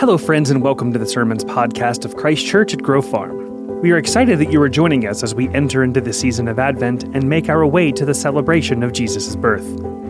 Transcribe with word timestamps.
Hello, 0.00 0.16
friends, 0.16 0.48
and 0.48 0.62
welcome 0.62 0.94
to 0.94 0.98
the 0.98 1.04
Sermons 1.04 1.44
podcast 1.44 2.06
of 2.06 2.16
Christ 2.16 2.46
Church 2.46 2.72
at 2.72 2.82
Grove 2.82 3.06
Farm. 3.06 3.82
We 3.82 3.92
are 3.92 3.98
excited 3.98 4.38
that 4.38 4.50
you 4.50 4.62
are 4.62 4.68
joining 4.70 5.06
us 5.06 5.22
as 5.22 5.34
we 5.34 5.50
enter 5.50 5.84
into 5.84 6.00
the 6.00 6.14
season 6.14 6.48
of 6.48 6.58
Advent 6.58 7.02
and 7.14 7.28
make 7.28 7.50
our 7.50 7.66
way 7.66 7.92
to 7.92 8.06
the 8.06 8.14
celebration 8.14 8.82
of 8.82 8.94
Jesus' 8.94 9.36
birth. 9.36 9.66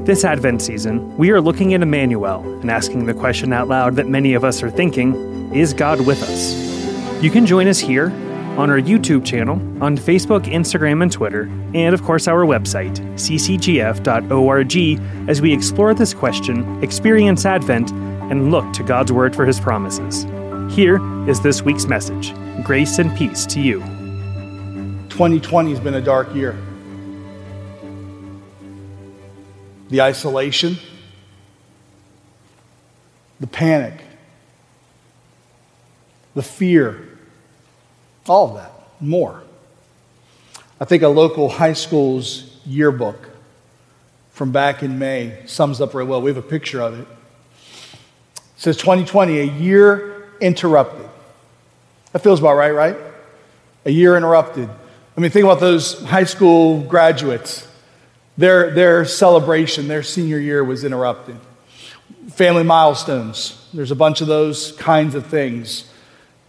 This 0.06 0.24
Advent 0.24 0.62
season, 0.62 1.16
we 1.16 1.32
are 1.32 1.40
looking 1.40 1.74
at 1.74 1.82
Emmanuel 1.82 2.40
and 2.60 2.70
asking 2.70 3.06
the 3.06 3.14
question 3.14 3.52
out 3.52 3.66
loud 3.66 3.96
that 3.96 4.06
many 4.06 4.34
of 4.34 4.44
us 4.44 4.62
are 4.62 4.70
thinking 4.70 5.52
Is 5.52 5.74
God 5.74 6.06
with 6.06 6.22
us? 6.22 6.54
You 7.20 7.32
can 7.32 7.44
join 7.44 7.66
us 7.66 7.80
here 7.80 8.10
on 8.58 8.70
our 8.70 8.78
YouTube 8.80 9.24
channel, 9.24 9.56
on 9.82 9.96
Facebook, 9.96 10.44
Instagram, 10.44 11.02
and 11.02 11.10
Twitter, 11.10 11.42
and 11.74 11.94
of 11.94 12.02
course 12.02 12.28
our 12.28 12.44
website, 12.44 12.96
ccgf.org, 13.14 14.76
as 15.28 15.40
we 15.40 15.52
explore 15.52 15.94
this 15.94 16.12
question, 16.12 16.82
experience 16.82 17.46
Advent, 17.46 17.90
and 18.30 18.50
look 18.50 18.70
to 18.72 18.82
God's 18.82 19.12
Word 19.12 19.34
for 19.34 19.46
His 19.46 19.58
promises. 19.58 20.24
Here 20.74 21.00
is 21.28 21.40
this 21.40 21.62
week's 21.62 21.86
message 21.86 22.32
Grace 22.62 22.98
and 22.98 23.16
peace 23.16 23.46
to 23.46 23.60
you. 23.60 23.80
2020 25.08 25.70
has 25.70 25.80
been 25.80 25.94
a 25.94 26.00
dark 26.00 26.34
year. 26.34 26.56
The 29.88 30.02
isolation, 30.02 30.76
the 33.40 33.46
panic, 33.46 34.00
the 36.34 36.42
fear, 36.42 37.09
all 38.30 38.50
of 38.50 38.54
that, 38.54 38.72
more. 39.00 39.42
I 40.80 40.84
think 40.84 41.02
a 41.02 41.08
local 41.08 41.48
high 41.48 41.72
school's 41.72 42.56
yearbook 42.64 43.28
from 44.30 44.52
back 44.52 44.84
in 44.84 45.00
May 45.00 45.36
sums 45.46 45.80
up 45.80 45.90
very 45.90 46.04
well. 46.04 46.22
We 46.22 46.30
have 46.30 46.36
a 46.36 46.48
picture 46.48 46.80
of 46.80 47.00
it. 47.00 47.08
It 48.36 48.40
says 48.56 48.76
2020, 48.76 49.40
a 49.40 49.44
year 49.44 50.28
interrupted. 50.40 51.08
That 52.12 52.20
feels 52.20 52.38
about 52.38 52.54
right, 52.54 52.70
right? 52.70 52.96
A 53.84 53.90
year 53.90 54.16
interrupted. 54.16 54.70
I 55.16 55.20
mean, 55.20 55.32
think 55.32 55.44
about 55.44 55.58
those 55.58 56.00
high 56.04 56.22
school 56.22 56.82
graduates. 56.82 57.66
Their, 58.38 58.70
their 58.70 59.04
celebration, 59.06 59.88
their 59.88 60.04
senior 60.04 60.38
year 60.38 60.62
was 60.62 60.84
interrupted. 60.84 61.36
Family 62.30 62.62
milestones, 62.62 63.68
there's 63.74 63.90
a 63.90 63.96
bunch 63.96 64.20
of 64.20 64.28
those 64.28 64.70
kinds 64.76 65.16
of 65.16 65.26
things 65.26 65.89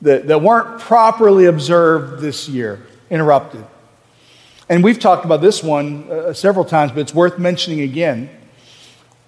that, 0.02 0.28
that 0.28 0.42
weren't 0.42 0.80
properly 0.80 1.46
observed 1.46 2.22
this 2.22 2.50
year, 2.50 2.86
interrupted. 3.10 3.66
And 4.70 4.84
we've 4.84 5.00
talked 5.00 5.26
about 5.26 5.42
this 5.42 5.64
one 5.64 6.10
uh, 6.10 6.34
several 6.34 6.66
times, 6.66 6.92
but 6.92 7.02
it's 7.02 7.14
worth 7.14 7.38
mentioning 7.38 7.82
again 7.82 8.30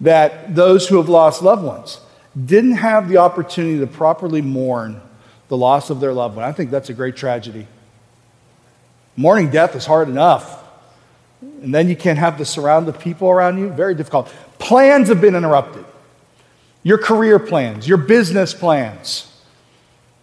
that 0.02 0.56
those 0.56 0.88
who 0.88 0.98
have 0.98 1.10
lost 1.10 1.42
loved 1.42 1.64
ones, 1.64 2.00
didn't 2.46 2.74
have 2.74 3.10
the 3.10 3.18
opportunity 3.18 3.80
to 3.80 3.88
properly 3.88 4.42
mourn 4.42 5.02
the 5.50 5.58
loss 5.58 5.90
of 5.90 6.00
their 6.00 6.14
loved 6.14 6.36
one. 6.36 6.46
I 6.46 6.52
think 6.52 6.72
that's 6.72 6.90
a 6.90 6.94
great 6.94 7.16
tragedy. 7.16 7.68
Mourning 9.16 9.52
death 9.52 9.76
is 9.76 9.86
hard 9.86 10.10
enough. 10.10 10.64
And 11.42 11.74
then 11.74 11.90
you 11.90 11.96
can't 11.96 12.18
have 12.18 12.38
the 12.38 12.46
surrounding 12.46 12.94
people 12.94 13.30
around 13.30 13.60
you. 13.60 13.70
Very 13.70 13.94
difficult. 13.94 14.34
Plans 14.60 15.10
have 15.10 15.22
been 15.22 15.36
interrupted. 15.36 15.86
Your 16.82 16.98
career 16.98 17.38
plans, 17.38 17.88
your 17.88 17.98
business 17.98 18.54
plans, 18.54 19.33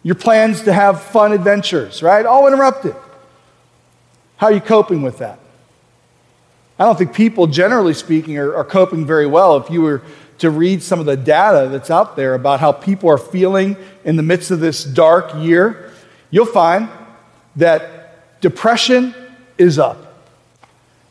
your 0.03 0.15
plans 0.15 0.62
to 0.62 0.73
have 0.73 1.03
fun 1.03 1.33
adventures, 1.33 2.03
right? 2.03 2.25
All 2.25 2.47
interrupted. 2.47 2.95
How 4.37 4.47
are 4.47 4.53
you 4.53 4.61
coping 4.61 5.03
with 5.03 5.19
that? 5.19 5.39
I 6.79 6.84
don't 6.84 6.97
think 6.97 7.12
people, 7.12 7.47
generally 7.47 7.93
speaking, 7.93 8.39
are, 8.39 8.55
are 8.55 8.65
coping 8.65 9.05
very 9.05 9.27
well. 9.27 9.59
If 9.59 9.71
you 9.71 9.83
were 9.83 10.03
to 10.39 10.51
read 10.51 10.83
some 10.83 10.98
of 10.98 11.05
the 11.05 11.17
data 11.17 11.69
that's 11.69 11.91
out 11.91 12.17
there 12.17 12.33
about 12.33 12.61
how 12.61 12.73
people 12.73 13.11
are 13.11 13.19
feeling 13.19 13.77
in 14.05 14.17
the 14.17 14.23
midst 14.23 14.51
of 14.51 14.61
this 14.61 14.83
dark 14.83 15.34
year, 15.37 15.93
you'll 16.31 16.47
find 16.47 16.89
that 17.56 18.41
depression 18.41 19.15
is 19.59 19.78
up, 19.78 20.25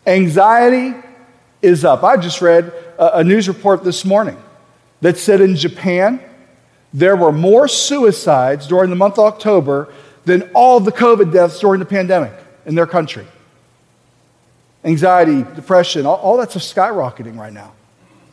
anxiety 0.08 0.96
is 1.62 1.86
up. 1.86 2.04
I 2.04 2.18
just 2.18 2.42
read 2.42 2.74
a, 2.98 3.24
news 3.24 3.48
report 3.48 3.84
this 3.84 4.04
morning 4.04 4.42
that 5.02 5.18
said 5.18 5.42
in 5.42 5.56
Japan, 5.56 6.20
there 6.94 7.16
were 7.16 7.32
more 7.32 7.68
suicides 7.68 8.68
during 8.68 8.90
the 8.90 8.96
month 8.96 9.20
of 9.20 9.26
October 9.26 9.94
than 10.26 10.50
all 10.54 10.78
of 10.78 10.86
the 10.86 10.92
COVID 10.92 11.32
deaths 11.32 11.60
during 11.60 11.80
the 11.80 11.86
pandemic 11.86 12.34
in 12.66 12.76
their 12.76 12.88
country. 12.88 13.28
Anxiety, 14.84 15.44
depression, 15.56 16.06
all, 16.06 16.16
all 16.16 16.38
that's 16.38 16.56
skyrocketing 16.56 17.38
right 17.38 17.54
now 17.54 17.74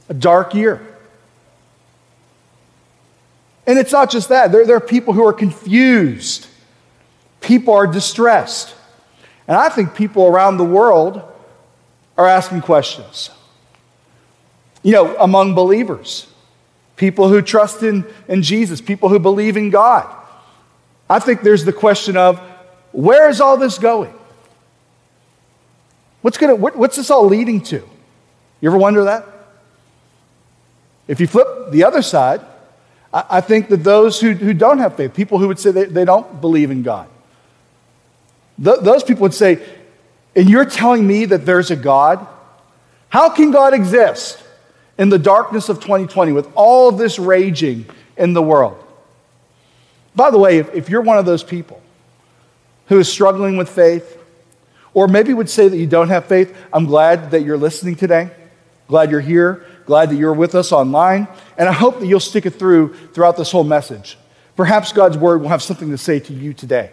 a 0.09 0.15
dark 0.15 0.55
year. 0.55 0.87
And 3.67 3.79
it's 3.79 3.93
not 3.93 4.11
just 4.11 4.29
that, 4.29 4.53
there, 4.53 4.65
there 4.65 4.77
are 4.77 4.81
people 4.81 5.13
who 5.13 5.27
are 5.27 5.33
confused, 5.33 6.47
people 7.41 7.75
are 7.75 7.87
distressed. 7.87 8.75
And 9.49 9.57
I 9.57 9.69
think 9.69 9.95
people 9.95 10.27
around 10.27 10.57
the 10.57 10.65
world 10.65 11.23
are 12.17 12.27
asking 12.27 12.63
questions. 12.63 13.31
You 14.83 14.93
know, 14.93 15.17
among 15.19 15.55
believers, 15.55 16.27
people 16.97 17.29
who 17.29 17.43
trust 17.43 17.83
in, 17.83 18.05
in 18.27 18.43
Jesus, 18.43 18.81
people 18.81 19.09
who 19.09 19.19
believe 19.19 19.57
in 19.57 19.71
God. 19.71 20.07
I 21.09 21.19
think 21.19 21.43
there's 21.43 21.65
the 21.65 21.73
question 21.73 22.17
of 22.17 22.41
where 22.93 23.29
is 23.29 23.41
all 23.41 23.57
this 23.57 23.79
going? 23.79 24.13
What's, 26.23 26.39
gonna, 26.39 26.57
what, 26.57 26.75
what's 26.77 26.97
this 26.97 27.11
all 27.11 27.27
leading 27.27 27.61
to? 27.63 27.77
You 28.61 28.71
ever 28.71 28.79
wonder 28.79 29.05
that? 29.05 29.27
If 31.07 31.21
you 31.21 31.27
flip 31.27 31.71
the 31.71 31.85
other 31.85 32.03
side, 32.03 32.41
I, 33.13 33.25
I 33.31 33.41
think 33.41 33.69
that 33.69 33.85
those 33.85 34.21
who, 34.21 34.33
who 34.33 34.55
don't 34.55 34.79
have 34.79 34.97
faith, 34.97 35.15
people 35.15 35.39
who 35.39 35.47
would 35.49 35.59
say 35.59 35.71
they, 35.71 35.85
they 35.85 36.05
don't 36.05 36.41
believe 36.41 36.71
in 36.71 36.83
God, 36.83 37.09
th- 38.63 38.81
those 38.81 39.05
people 39.05 39.23
would 39.23 39.35
say, 39.35 39.65
and 40.35 40.51
you're 40.51 40.65
telling 40.65 41.07
me 41.07 41.27
that 41.27 41.47
there's 41.47 41.71
a 41.71 41.77
God? 41.77 42.27
How 43.09 43.31
can 43.31 43.51
God 43.51 43.73
exist 43.73 44.43
in 44.99 45.09
the 45.09 45.19
darkness 45.19 45.69
of 45.69 45.81
2020 45.81 46.33
with 46.33 46.49
all 46.55 46.93
this 46.93 47.19
raging 47.19 47.87
in 48.17 48.33
the 48.33 48.43
world? 48.43 48.83
By 50.15 50.31
the 50.31 50.39
way, 50.39 50.59
if, 50.59 50.75
if 50.75 50.89
you're 50.89 51.03
one 51.03 51.19
of 51.19 51.27
those 51.27 51.43
people 51.43 51.83
who 52.87 52.99
is 52.99 53.13
struggling 53.13 53.57
with 53.57 53.69
faith, 53.69 54.19
or 54.95 55.09
maybe 55.09 55.35
would 55.35 55.51
say 55.51 55.69
that 55.69 55.77
you 55.77 55.87
don't 55.87 56.09
have 56.09 56.25
faith, 56.25 56.57
I'm 56.73 56.87
glad 56.87 57.33
that 57.33 57.43
you're 57.43 57.59
listening 57.59 57.97
today. 57.97 58.31
Glad 58.89 59.11
you're 59.11 59.21
here. 59.21 59.67
Glad 59.85 60.11
that 60.11 60.17
you're 60.17 60.33
with 60.33 60.55
us 60.55 60.73
online. 60.73 61.29
And 61.59 61.69
I 61.69 61.73
hope 61.73 62.01
that 62.01 62.07
you'll 62.07 62.19
stick 62.19 62.47
it 62.47 62.53
through 62.53 62.95
throughout 63.13 63.37
this 63.37 63.51
whole 63.51 63.65
message. 63.65 64.17
Perhaps 64.57 64.93
God's 64.93 65.19
word 65.19 65.43
will 65.43 65.51
have 65.51 65.63
something 65.63 65.91
to 65.91 65.99
say 65.99 66.19
to 66.21 66.33
you 66.33 66.55
today. 66.55 66.91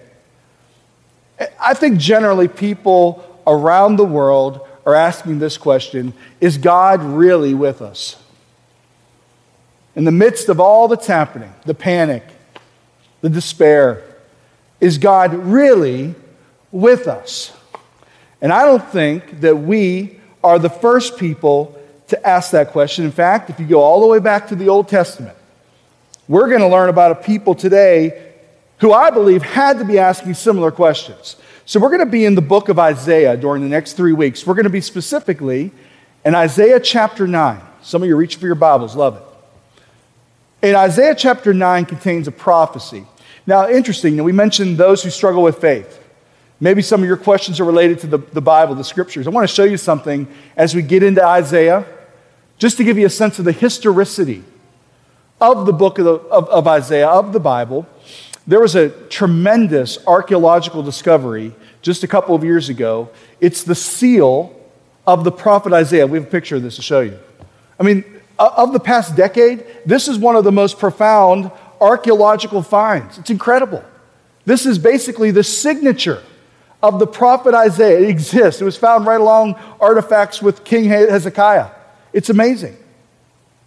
I 1.59 1.73
think 1.73 1.97
generally 1.97 2.47
people 2.47 3.41
around 3.47 3.95
the 3.95 4.05
world 4.05 4.67
are 4.85 4.95
asking 4.95 5.39
this 5.39 5.57
question 5.57 6.13
Is 6.41 6.57
God 6.57 7.01
really 7.01 7.53
with 7.53 7.81
us? 7.81 8.17
In 9.95 10.05
the 10.05 10.11
midst 10.11 10.49
of 10.49 10.59
all 10.59 10.87
that's 10.87 11.07
happening, 11.07 11.53
the 11.65 11.75
panic, 11.75 12.23
the 13.21 13.29
despair, 13.29 14.03
is 14.81 14.97
God 14.97 15.33
really 15.33 16.15
with 16.71 17.07
us? 17.07 17.55
And 18.41 18.51
I 18.51 18.65
don't 18.65 18.85
think 18.89 19.41
that 19.41 19.55
we 19.55 20.19
are 20.43 20.59
the 20.59 20.69
first 20.69 21.17
people 21.17 21.79
to 22.07 22.27
ask 22.27 22.51
that 22.51 22.71
question. 22.71 23.05
In 23.05 23.11
fact, 23.11 23.49
if 23.49 23.59
you 23.59 23.65
go 23.65 23.79
all 23.79 24.01
the 24.01 24.07
way 24.07 24.19
back 24.19 24.47
to 24.49 24.55
the 24.55 24.67
Old 24.67 24.89
Testament, 24.89 25.37
we're 26.27 26.47
going 26.47 26.61
to 26.61 26.67
learn 26.67 26.89
about 26.89 27.11
a 27.11 27.15
people 27.15 27.55
today 27.55 28.31
who 28.79 28.91
I 28.91 29.11
believe 29.11 29.41
had 29.43 29.79
to 29.79 29.85
be 29.85 29.97
asking 29.97 30.33
similar 30.33 30.71
questions. 30.71 31.37
So 31.65 31.79
we're 31.79 31.89
going 31.89 31.99
to 31.99 32.05
be 32.05 32.25
in 32.25 32.35
the 32.35 32.41
book 32.41 32.67
of 32.67 32.77
Isaiah 32.77 33.37
during 33.37 33.63
the 33.63 33.69
next 33.69 33.93
three 33.93 34.11
weeks. 34.11 34.45
We're 34.45 34.53
going 34.53 34.65
to 34.65 34.69
be 34.69 34.81
specifically 34.81 35.71
in 36.25 36.35
Isaiah 36.35 36.79
chapter 36.79 37.25
9. 37.25 37.61
Some 37.81 38.03
of 38.03 38.09
you 38.09 38.17
reach 38.17 38.35
for 38.35 38.45
your 38.45 38.55
Bibles, 38.55 38.97
love 38.97 39.15
it. 39.15 40.67
In 40.67 40.75
Isaiah 40.75 41.15
chapter 41.15 41.53
9 41.53 41.85
contains 41.85 42.27
a 42.27 42.33
prophecy. 42.33 43.05
Now, 43.47 43.69
interesting, 43.69 44.21
we 44.21 44.33
mentioned 44.33 44.77
those 44.77 45.03
who 45.03 45.09
struggle 45.09 45.41
with 45.41 45.59
faith. 45.59 46.01
Maybe 46.59 46.81
some 46.81 47.01
of 47.01 47.07
your 47.07 47.17
questions 47.17 47.61
are 47.61 47.65
related 47.65 47.99
to 47.99 48.07
the, 48.07 48.17
the 48.17 48.41
Bible, 48.41 48.75
the 48.75 48.83
scriptures. 48.83 49.25
I 49.25 49.29
want 49.29 49.47
to 49.47 49.53
show 49.53 49.63
you 49.63 49.77
something 49.77 50.27
as 50.57 50.75
we 50.75 50.81
get 50.81 51.01
into 51.01 51.25
Isaiah, 51.25 51.85
just 52.57 52.75
to 52.77 52.83
give 52.83 52.97
you 52.97 53.05
a 53.05 53.09
sense 53.09 53.39
of 53.39 53.45
the 53.45 53.53
historicity 53.53 54.43
of 55.39 55.65
the 55.65 55.73
book 55.73 55.97
of, 55.97 56.05
the, 56.05 56.13
of, 56.13 56.49
of 56.49 56.67
Isaiah, 56.67 57.07
of 57.07 57.31
the 57.31 57.39
Bible. 57.39 57.87
There 58.45 58.59
was 58.59 58.75
a 58.75 58.89
tremendous 59.07 59.97
archaeological 60.05 60.83
discovery 60.83 61.53
just 61.83 62.03
a 62.03 62.07
couple 62.07 62.33
of 62.33 62.43
years 62.43 62.69
ago. 62.69 63.09
It's 63.39 63.63
the 63.63 63.75
seal 63.75 64.59
of 65.05 65.23
the 65.23 65.31
prophet 65.31 65.73
Isaiah. 65.73 66.07
We 66.07 66.17
have 66.17 66.27
a 66.27 66.31
picture 66.31 66.55
of 66.55 66.63
this 66.63 66.77
to 66.77 66.81
show 66.81 67.01
you. 67.01 67.19
I 67.79 67.83
mean, 67.83 68.03
of 68.39 68.73
the 68.73 68.79
past 68.79 69.15
decade, 69.15 69.65
this 69.85 70.07
is 70.07 70.17
one 70.17 70.35
of 70.35 70.43
the 70.43 70.51
most 70.51 70.79
profound 70.79 71.51
archaeological 71.79 72.63
finds. 72.63 73.19
It's 73.19 73.29
incredible. 73.29 73.83
This 74.45 74.65
is 74.65 74.79
basically 74.79 75.31
the 75.31 75.43
signature 75.43 76.23
of 76.81 76.99
the 76.99 77.07
prophet 77.07 77.53
Isaiah. 77.53 77.99
It 77.99 78.09
exists. 78.09 78.61
It 78.61 78.65
was 78.65 78.77
found 78.77 79.05
right 79.05 79.21
along 79.21 79.55
artifacts 79.79 80.41
with 80.41 80.63
King 80.63 80.85
Hezekiah. 80.85 81.69
It's 82.11 82.29
amazing. 82.29 82.77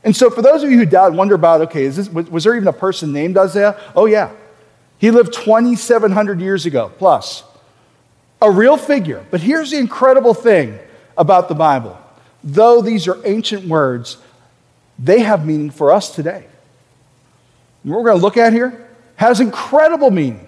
And 0.04 0.14
so, 0.14 0.30
for 0.30 0.40
those 0.40 0.62
of 0.62 0.70
you 0.70 0.78
who 0.78 0.86
doubt 0.86 1.14
wonder 1.14 1.34
about, 1.34 1.62
okay, 1.62 1.84
is 1.84 1.96
this, 1.96 2.08
was 2.08 2.44
there 2.44 2.54
even 2.54 2.68
a 2.68 2.72
person 2.72 3.12
named 3.12 3.36
Isaiah? 3.36 3.78
Oh, 3.94 4.06
yeah. 4.06 4.32
He 4.98 5.10
lived 5.10 5.32
2,700 5.32 6.40
years 6.40 6.64
ago 6.64 6.92
plus. 6.96 7.42
A 8.46 8.50
real 8.50 8.76
figure. 8.76 9.26
But 9.32 9.40
here's 9.40 9.72
the 9.72 9.78
incredible 9.78 10.32
thing 10.32 10.78
about 11.18 11.48
the 11.48 11.56
Bible 11.56 11.98
though 12.44 12.80
these 12.80 13.08
are 13.08 13.18
ancient 13.26 13.66
words, 13.66 14.18
they 15.00 15.18
have 15.18 15.44
meaning 15.44 15.70
for 15.70 15.90
us 15.90 16.14
today. 16.14 16.46
what 17.82 17.98
we're 17.98 18.04
going 18.04 18.18
to 18.18 18.22
look 18.22 18.36
at 18.36 18.52
here 18.52 18.88
has 19.16 19.40
incredible 19.40 20.12
meaning 20.12 20.46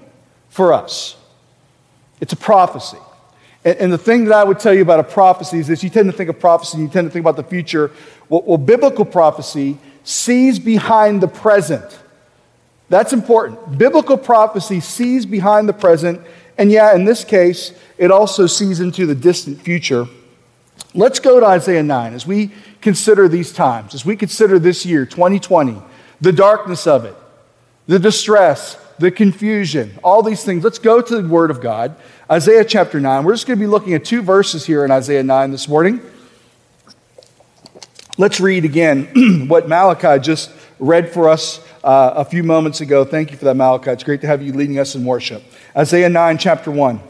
for 0.48 0.72
us. 0.72 1.16
It's 2.20 2.32
a 2.32 2.36
prophecy. 2.36 2.98
And, 3.64 3.76
and, 3.78 3.92
the 3.92 3.98
thing 3.98 4.26
that 4.26 4.34
I 4.34 4.44
would 4.44 4.60
tell 4.60 4.72
you 4.72 4.82
about 4.82 5.00
a 5.00 5.04
prophecy 5.04 5.58
is 5.58 5.66
this 5.66 5.82
you 5.82 5.90
tend 5.90 6.08
to 6.08 6.16
think 6.16 6.30
of 6.30 6.38
prophecy, 6.38 6.78
you 6.78 6.86
tend 6.86 7.08
to 7.08 7.12
think 7.12 7.24
about 7.24 7.34
the 7.34 7.42
future. 7.42 7.90
Well, 8.28 8.42
well 8.46 8.58
biblical 8.58 9.04
prophecy 9.04 9.76
sees 10.04 10.60
behind 10.60 11.20
the 11.20 11.26
present. 11.26 11.98
That's 12.90 13.12
important. 13.12 13.76
Biblical 13.76 14.16
prophecy 14.16 14.78
sees 14.78 15.26
behind 15.26 15.68
the 15.68 15.72
present, 15.72 16.20
and 16.58 16.72
yeah, 16.72 16.94
in 16.94 17.04
this 17.04 17.24
case, 17.24 17.72
it 17.96 18.10
also 18.10 18.46
sees 18.46 18.80
into 18.80 19.06
the 19.06 19.14
distant 19.14 19.60
future. 19.62 20.06
Let's 20.92 21.20
go 21.20 21.38
to 21.38 21.46
Isaiah 21.46 21.82
9 21.82 22.14
as 22.14 22.26
we 22.26 22.50
consider 22.80 23.28
these 23.28 23.52
times, 23.52 23.94
as 23.94 24.04
we 24.04 24.16
consider 24.16 24.58
this 24.58 24.84
year, 24.84 25.06
2020, 25.06 25.80
the 26.20 26.32
darkness 26.32 26.86
of 26.86 27.04
it, 27.04 27.14
the 27.86 27.98
distress, 27.98 28.76
the 28.98 29.10
confusion, 29.10 29.96
all 30.02 30.22
these 30.22 30.44
things. 30.44 30.64
Let's 30.64 30.80
go 30.80 31.00
to 31.00 31.22
the 31.22 31.28
Word 31.28 31.50
of 31.52 31.60
God. 31.60 31.94
Isaiah 32.30 32.64
chapter 32.64 32.98
9. 32.98 33.24
We're 33.24 33.34
just 33.34 33.46
going 33.46 33.58
to 33.58 33.62
be 33.64 33.68
looking 33.68 33.94
at 33.94 34.04
two 34.04 34.22
verses 34.22 34.66
here 34.66 34.84
in 34.84 34.90
Isaiah 34.90 35.22
9 35.22 35.52
this 35.52 35.68
morning. 35.68 36.00
Let's 38.16 38.40
read 38.40 38.64
again 38.64 39.46
what 39.48 39.68
Malachi 39.68 40.20
just 40.20 40.50
read 40.80 41.12
for 41.12 41.28
us 41.28 41.64
uh, 41.84 42.12
a 42.16 42.24
few 42.24 42.42
moments 42.42 42.80
ago. 42.80 43.04
Thank 43.04 43.30
you 43.30 43.36
for 43.36 43.44
that, 43.44 43.54
Malachi. 43.54 43.90
It's 43.90 44.04
great 44.04 44.20
to 44.22 44.26
have 44.26 44.42
you 44.42 44.52
leading 44.52 44.78
us 44.78 44.94
in 44.94 45.04
worship. 45.04 45.42
Isaiah 45.76 46.08
9, 46.08 46.38
chapter 46.38 46.70
1, 46.70 47.00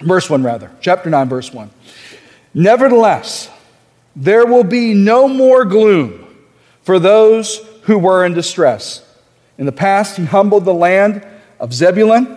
verse 0.00 0.28
1, 0.28 0.42
rather. 0.42 0.70
Chapter 0.80 1.10
9, 1.10 1.28
verse 1.28 1.52
1. 1.52 1.70
Nevertheless, 2.54 3.50
there 4.16 4.46
will 4.46 4.64
be 4.64 4.94
no 4.94 5.28
more 5.28 5.64
gloom 5.64 6.26
for 6.82 6.98
those 6.98 7.58
who 7.82 7.98
were 7.98 8.24
in 8.24 8.34
distress. 8.34 9.06
In 9.58 9.66
the 9.66 9.72
past, 9.72 10.16
he 10.16 10.24
humbled 10.24 10.64
the 10.64 10.74
land 10.74 11.26
of 11.58 11.72
Zebulun 11.72 12.36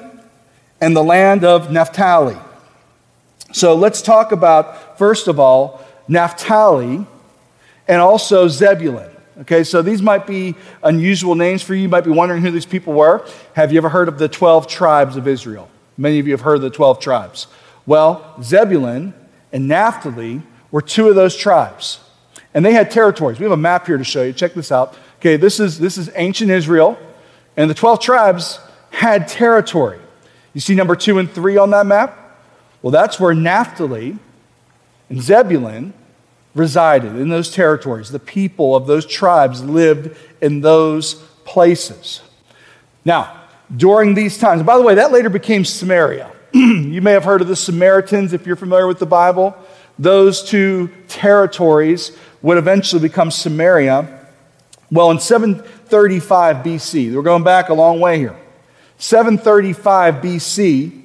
and 0.81 0.95
the 0.95 1.03
land 1.03 1.43
of 1.43 1.71
Naphtali. 1.71 2.37
So 3.53 3.75
let's 3.75 4.01
talk 4.01 4.31
about, 4.31 4.97
first 4.97 5.27
of 5.27 5.39
all, 5.39 5.83
Naphtali 6.07 7.05
and 7.87 8.01
also 8.01 8.47
Zebulun. 8.47 9.12
Okay, 9.41 9.63
so 9.63 9.81
these 9.81 10.01
might 10.01 10.27
be 10.27 10.55
unusual 10.83 11.33
names 11.33 11.63
for 11.63 11.73
you. 11.73 11.83
You 11.83 11.89
might 11.89 12.03
be 12.03 12.11
wondering 12.11 12.41
who 12.41 12.51
these 12.51 12.65
people 12.65 12.93
were. 12.93 13.25
Have 13.53 13.71
you 13.71 13.77
ever 13.77 13.89
heard 13.89 14.07
of 14.07 14.19
the 14.19 14.29
12 14.29 14.67
tribes 14.67 15.15
of 15.15 15.27
Israel? 15.27 15.69
Many 15.97 16.19
of 16.19 16.27
you 16.27 16.33
have 16.33 16.41
heard 16.41 16.55
of 16.55 16.61
the 16.61 16.69
12 16.69 16.99
tribes. 16.99 17.47
Well, 17.85 18.35
Zebulun 18.41 19.13
and 19.51 19.67
Naphtali 19.67 20.41
were 20.71 20.81
two 20.81 21.09
of 21.09 21.15
those 21.15 21.35
tribes. 21.35 21.99
And 22.53 22.63
they 22.63 22.73
had 22.73 22.91
territories. 22.91 23.39
We 23.39 23.43
have 23.43 23.51
a 23.51 23.57
map 23.57 23.87
here 23.87 23.97
to 23.97 24.03
show 24.03 24.23
you. 24.23 24.33
Check 24.33 24.53
this 24.53 24.71
out. 24.71 24.95
Okay, 25.19 25.37
this 25.37 25.59
is, 25.59 25.79
this 25.79 25.97
is 25.97 26.11
ancient 26.15 26.51
Israel, 26.51 26.97
and 27.57 27.69
the 27.69 27.73
12 27.73 28.01
tribes 28.01 28.59
had 28.91 29.27
territory. 29.27 29.99
You 30.53 30.61
see 30.61 30.75
number 30.75 30.95
two 30.95 31.17
and 31.17 31.31
three 31.31 31.57
on 31.57 31.71
that 31.71 31.85
map? 31.85 32.19
Well, 32.81 32.91
that's 32.91 33.19
where 33.19 33.33
Naphtali 33.33 34.17
and 35.09 35.21
Zebulun 35.21 35.93
resided 36.55 37.15
in 37.15 37.29
those 37.29 37.51
territories. 37.51 38.09
The 38.09 38.19
people 38.19 38.75
of 38.75 38.87
those 38.87 39.05
tribes 39.05 39.63
lived 39.63 40.15
in 40.41 40.61
those 40.61 41.15
places. 41.45 42.21
Now, 43.05 43.41
during 43.75 44.13
these 44.13 44.37
times, 44.37 44.63
by 44.63 44.77
the 44.77 44.83
way, 44.83 44.95
that 44.95 45.11
later 45.11 45.29
became 45.29 45.65
Samaria. 45.65 46.31
you 46.53 47.01
may 47.01 47.11
have 47.11 47.23
heard 47.23 47.41
of 47.41 47.47
the 47.47 47.55
Samaritans 47.55 48.33
if 48.33 48.45
you're 48.45 48.55
familiar 48.55 48.87
with 48.87 48.99
the 48.99 49.05
Bible. 49.05 49.55
Those 49.97 50.43
two 50.43 50.89
territories 51.07 52.15
would 52.41 52.57
eventually 52.57 53.01
become 53.01 53.31
Samaria. 53.31 54.27
Well, 54.91 55.09
in 55.11 55.19
735 55.19 56.57
BC, 56.57 57.15
we're 57.15 57.21
going 57.23 57.43
back 57.43 57.69
a 57.69 57.73
long 57.73 57.99
way 57.99 58.19
here. 58.19 58.35
735 58.97 60.15
BC, 60.15 61.01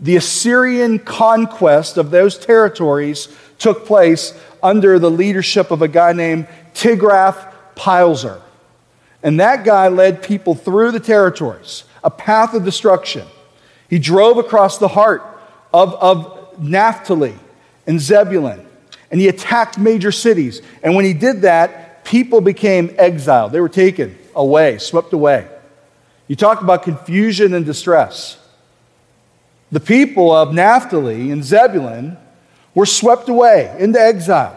the 0.00 0.16
Assyrian 0.16 0.98
conquest 0.98 1.96
of 1.96 2.10
those 2.10 2.36
territories 2.38 3.28
took 3.58 3.86
place 3.86 4.38
under 4.62 4.98
the 4.98 5.10
leadership 5.10 5.70
of 5.70 5.82
a 5.82 5.88
guy 5.88 6.12
named 6.12 6.46
Tiglath-Pileser. 6.74 8.40
And 9.22 9.40
that 9.40 9.64
guy 9.64 9.88
led 9.88 10.22
people 10.22 10.54
through 10.54 10.92
the 10.92 11.00
territories, 11.00 11.84
a 12.04 12.10
path 12.10 12.54
of 12.54 12.64
destruction. 12.64 13.26
He 13.88 13.98
drove 13.98 14.38
across 14.38 14.78
the 14.78 14.88
heart 14.88 15.22
of, 15.72 15.94
of 15.94 16.58
Naphtali 16.62 17.34
and 17.86 18.00
Zebulun, 18.00 18.66
and 19.10 19.20
he 19.20 19.28
attacked 19.28 19.78
major 19.78 20.12
cities. 20.12 20.62
And 20.82 20.94
when 20.94 21.04
he 21.04 21.14
did 21.14 21.42
that, 21.42 22.04
people 22.04 22.40
became 22.40 22.94
exiled. 22.98 23.52
They 23.52 23.60
were 23.60 23.68
taken 23.68 24.16
away, 24.34 24.78
swept 24.78 25.12
away. 25.12 25.48
You 26.26 26.36
talk 26.36 26.60
about 26.60 26.82
confusion 26.82 27.54
and 27.54 27.64
distress. 27.64 28.38
The 29.72 29.80
people 29.80 30.32
of 30.32 30.54
Naphtali 30.54 31.30
and 31.30 31.42
Zebulun 31.42 32.16
were 32.78 32.86
swept 32.86 33.28
away 33.28 33.74
into 33.80 34.00
exile. 34.00 34.56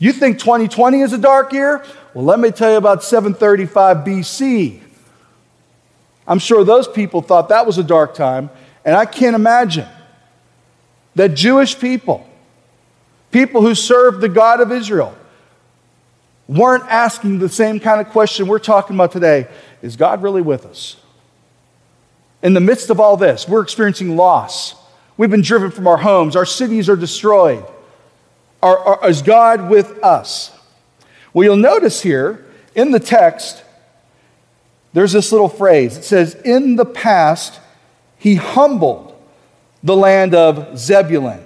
You 0.00 0.12
think 0.12 0.40
2020 0.40 1.02
is 1.02 1.12
a 1.12 1.18
dark 1.18 1.52
year? 1.52 1.84
Well, 2.12 2.24
let 2.24 2.40
me 2.40 2.50
tell 2.50 2.72
you 2.72 2.76
about 2.76 3.04
735 3.04 3.98
BC. 3.98 4.80
I'm 6.26 6.40
sure 6.40 6.64
those 6.64 6.88
people 6.88 7.22
thought 7.22 7.50
that 7.50 7.64
was 7.64 7.78
a 7.78 7.84
dark 7.84 8.14
time, 8.14 8.50
and 8.84 8.96
I 8.96 9.06
can't 9.06 9.36
imagine 9.36 9.86
that 11.14 11.34
Jewish 11.34 11.78
people, 11.78 12.28
people 13.30 13.62
who 13.62 13.76
served 13.76 14.20
the 14.20 14.28
God 14.28 14.60
of 14.60 14.72
Israel, 14.72 15.16
weren't 16.48 16.82
asking 16.88 17.38
the 17.38 17.48
same 17.48 17.78
kind 17.78 18.00
of 18.00 18.08
question 18.08 18.48
we're 18.48 18.58
talking 18.58 18.96
about 18.96 19.12
today 19.12 19.46
Is 19.80 19.94
God 19.94 20.24
really 20.24 20.42
with 20.42 20.66
us? 20.66 20.96
In 22.42 22.52
the 22.52 22.60
midst 22.60 22.90
of 22.90 22.98
all 22.98 23.16
this, 23.16 23.46
we're 23.46 23.62
experiencing 23.62 24.16
loss. 24.16 24.74
We've 25.16 25.30
been 25.30 25.42
driven 25.42 25.70
from 25.70 25.86
our 25.86 25.96
homes, 25.96 26.36
our 26.36 26.46
cities 26.46 26.88
are 26.88 26.96
destroyed. 26.96 27.64
Are, 28.62 29.06
is 29.08 29.20
God 29.20 29.68
with 29.68 30.02
us? 30.02 30.50
Well, 31.32 31.44
you'll 31.44 31.56
notice 31.56 32.00
here 32.00 32.46
in 32.74 32.92
the 32.92 33.00
text, 33.00 33.62
there's 34.94 35.12
this 35.12 35.32
little 35.32 35.48
phrase. 35.48 35.98
It 35.98 36.04
says, 36.04 36.34
In 36.34 36.76
the 36.76 36.86
past, 36.86 37.60
he 38.16 38.36
humbled 38.36 39.14
the 39.82 39.94
land 39.94 40.34
of 40.34 40.78
Zebulun 40.78 41.44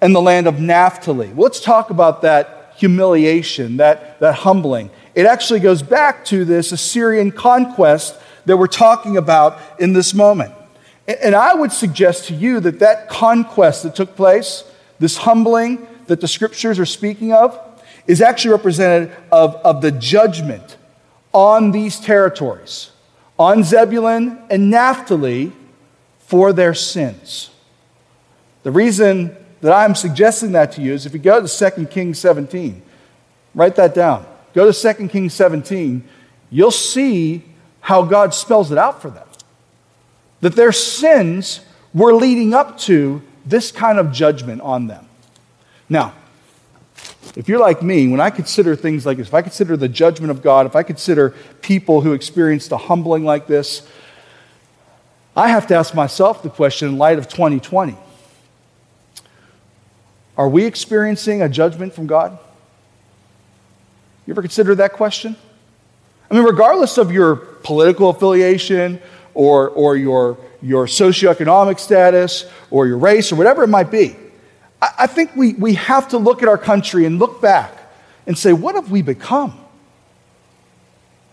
and 0.00 0.14
the 0.14 0.22
land 0.22 0.46
of 0.46 0.60
Naphtali. 0.60 1.28
Well, 1.28 1.42
let's 1.42 1.60
talk 1.60 1.90
about 1.90 2.22
that 2.22 2.72
humiliation, 2.76 3.76
that, 3.78 4.18
that 4.20 4.36
humbling. 4.36 4.90
It 5.14 5.26
actually 5.26 5.60
goes 5.60 5.82
back 5.82 6.24
to 6.26 6.44
this 6.44 6.72
Assyrian 6.72 7.32
conquest 7.32 8.16
that 8.46 8.56
we're 8.56 8.66
talking 8.66 9.16
about 9.16 9.58
in 9.78 9.92
this 9.92 10.14
moment. 10.14 10.54
And 11.08 11.34
I 11.34 11.54
would 11.54 11.72
suggest 11.72 12.26
to 12.26 12.34
you 12.34 12.60
that 12.60 12.80
that 12.80 13.08
conquest 13.08 13.82
that 13.84 13.94
took 13.94 14.14
place, 14.14 14.62
this 14.98 15.16
humbling, 15.16 15.86
that 16.06 16.20
the 16.20 16.28
scriptures 16.28 16.78
are 16.78 16.86
speaking 16.86 17.32
of 17.32 17.58
is 18.06 18.20
actually 18.20 18.50
representative 18.50 19.16
of, 19.32 19.54
of 19.56 19.80
the 19.80 19.90
judgment 19.90 20.76
on 21.32 21.70
these 21.70 21.98
territories, 21.98 22.90
on 23.38 23.62
Zebulun 23.62 24.38
and 24.50 24.70
Naphtali 24.70 25.52
for 26.18 26.52
their 26.52 26.74
sins. 26.74 27.50
The 28.62 28.70
reason 28.70 29.34
that 29.62 29.72
I'm 29.72 29.94
suggesting 29.94 30.52
that 30.52 30.72
to 30.72 30.82
you 30.82 30.92
is 30.92 31.06
if 31.06 31.12
you 31.14 31.18
go 31.18 31.46
to 31.46 31.70
2 31.70 31.86
Kings 31.86 32.18
17, 32.18 32.82
write 33.54 33.76
that 33.76 33.94
down. 33.94 34.26
Go 34.54 34.70
to 34.70 34.94
2 34.94 35.08
Kings 35.08 35.32
17, 35.34 36.06
you'll 36.50 36.70
see 36.70 37.44
how 37.80 38.02
God 38.02 38.34
spells 38.34 38.70
it 38.72 38.78
out 38.78 39.00
for 39.00 39.10
them. 39.10 39.27
That 40.40 40.54
their 40.54 40.72
sins 40.72 41.60
were 41.94 42.14
leading 42.14 42.54
up 42.54 42.78
to 42.78 43.22
this 43.44 43.72
kind 43.72 43.98
of 43.98 44.12
judgment 44.12 44.60
on 44.60 44.86
them. 44.86 45.08
Now, 45.88 46.12
if 47.34 47.48
you're 47.48 47.60
like 47.60 47.82
me, 47.82 48.08
when 48.08 48.20
I 48.20 48.30
consider 48.30 48.76
things 48.76 49.06
like 49.06 49.16
this, 49.18 49.28
if 49.28 49.34
I 49.34 49.42
consider 49.42 49.76
the 49.76 49.88
judgment 49.88 50.30
of 50.30 50.42
God, 50.42 50.66
if 50.66 50.76
I 50.76 50.82
consider 50.82 51.34
people 51.62 52.00
who 52.00 52.12
experienced 52.12 52.72
a 52.72 52.76
humbling 52.76 53.24
like 53.24 53.46
this, 53.46 53.86
I 55.36 55.48
have 55.48 55.66
to 55.68 55.76
ask 55.76 55.94
myself 55.94 56.42
the 56.42 56.50
question 56.50 56.88
in 56.88 56.98
light 56.98 57.18
of 57.18 57.28
2020 57.28 57.96
Are 60.36 60.48
we 60.48 60.64
experiencing 60.64 61.42
a 61.42 61.48
judgment 61.48 61.94
from 61.94 62.06
God? 62.06 62.38
You 64.26 64.34
ever 64.34 64.42
consider 64.42 64.74
that 64.74 64.92
question? 64.92 65.36
I 66.30 66.34
mean, 66.34 66.44
regardless 66.44 66.98
of 66.98 67.10
your 67.12 67.36
political 67.36 68.10
affiliation 68.10 69.00
or, 69.38 69.68
or 69.68 69.96
your, 69.96 70.36
your 70.60 70.86
socioeconomic 70.86 71.78
status 71.78 72.44
or 72.72 72.88
your 72.88 72.98
race 72.98 73.30
or 73.30 73.36
whatever 73.36 73.62
it 73.62 73.68
might 73.68 73.88
be, 73.88 74.16
I 74.82 75.06
think 75.06 75.30
we, 75.36 75.52
we 75.52 75.74
have 75.74 76.08
to 76.08 76.18
look 76.18 76.42
at 76.42 76.48
our 76.48 76.58
country 76.58 77.04
and 77.04 77.20
look 77.20 77.40
back 77.40 77.72
and 78.26 78.36
say, 78.36 78.52
what 78.52 78.74
have 78.74 78.90
we 78.90 79.00
become? 79.00 79.56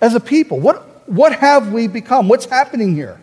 As 0.02 0.14
a 0.14 0.20
people, 0.20 0.60
what, 0.60 1.10
what 1.10 1.34
have 1.34 1.72
we 1.72 1.88
become? 1.88 2.28
What's 2.28 2.46
happening 2.46 2.94
here? 2.94 3.20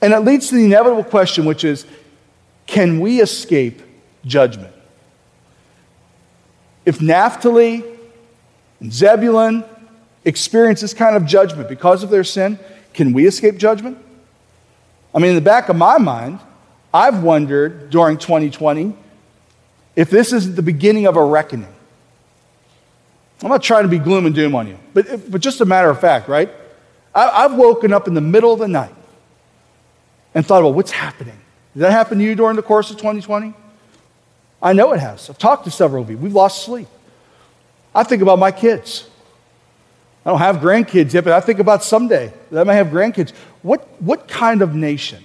And 0.00 0.12
it 0.12 0.20
leads 0.20 0.50
to 0.50 0.54
the 0.54 0.66
inevitable 0.66 1.02
question, 1.02 1.44
which 1.44 1.64
is 1.64 1.84
can 2.68 3.00
we 3.00 3.20
escape 3.20 3.82
judgment? 4.24 4.72
If 6.86 7.00
Naphtali 7.00 7.82
and 8.78 8.92
Zebulun 8.92 9.64
experience 10.24 10.80
this 10.80 10.94
kind 10.94 11.16
of 11.16 11.26
judgment 11.26 11.68
because 11.68 12.04
of 12.04 12.10
their 12.10 12.24
sin, 12.24 12.56
can 12.94 13.12
we 13.12 13.26
escape 13.26 13.56
judgment? 13.56 13.98
I 15.14 15.18
mean, 15.18 15.30
in 15.30 15.34
the 15.34 15.40
back 15.40 15.68
of 15.68 15.76
my 15.76 15.98
mind, 15.98 16.40
I've 16.92 17.22
wondered 17.22 17.90
during 17.90 18.18
2020 18.18 18.96
if 19.96 20.10
this 20.10 20.32
isn't 20.32 20.56
the 20.56 20.62
beginning 20.62 21.06
of 21.06 21.16
a 21.16 21.24
reckoning. 21.24 21.72
I'm 23.42 23.50
not 23.50 23.62
trying 23.62 23.82
to 23.82 23.88
be 23.88 23.98
gloom 23.98 24.26
and 24.26 24.34
doom 24.34 24.54
on 24.54 24.66
you, 24.68 24.78
but, 24.94 25.30
but 25.30 25.40
just 25.40 25.60
a 25.60 25.64
matter 25.64 25.90
of 25.90 26.00
fact, 26.00 26.28
right? 26.28 26.50
I, 27.14 27.42
have 27.42 27.54
woken 27.54 27.92
up 27.92 28.08
in 28.08 28.14
the 28.14 28.20
middle 28.20 28.52
of 28.52 28.58
the 28.58 28.68
night 28.68 28.94
and 30.34 30.44
thought 30.44 30.60
about 30.60 30.74
what's 30.74 30.90
happening. 30.90 31.38
Did 31.74 31.80
that 31.80 31.92
happen 31.92 32.18
to 32.18 32.24
you 32.24 32.34
during 32.34 32.56
the 32.56 32.62
course 32.62 32.90
of 32.90 32.96
2020? 32.96 33.52
I 34.62 34.72
know 34.72 34.92
it 34.92 35.00
has. 35.00 35.28
I've 35.28 35.38
talked 35.38 35.64
to 35.64 35.70
several 35.70 36.02
of 36.02 36.10
you. 36.10 36.16
We've 36.16 36.32
lost 36.32 36.64
sleep. 36.64 36.88
I 37.94 38.02
think 38.02 38.22
about 38.22 38.38
my 38.38 38.50
kids. 38.50 39.08
I 40.24 40.30
don't 40.30 40.38
have 40.38 40.56
grandkids 40.56 41.12
yet, 41.12 41.24
but 41.24 41.34
I 41.34 41.40
think 41.40 41.58
about 41.58 41.84
someday 41.84 42.32
that 42.50 42.60
I 42.60 42.64
may 42.64 42.76
have 42.76 42.86
grandkids. 42.88 43.32
What, 43.62 44.00
what 44.00 44.26
kind 44.26 44.62
of 44.62 44.74
nation? 44.74 45.22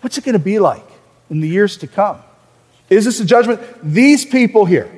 What's 0.00 0.16
it 0.16 0.24
going 0.24 0.34
to 0.34 0.38
be 0.38 0.58
like 0.58 0.86
in 1.28 1.40
the 1.40 1.48
years 1.48 1.76
to 1.78 1.86
come? 1.86 2.20
Is 2.88 3.04
this 3.04 3.20
a 3.20 3.24
judgment? 3.24 3.60
These 3.82 4.24
people 4.24 4.64
here 4.64 4.90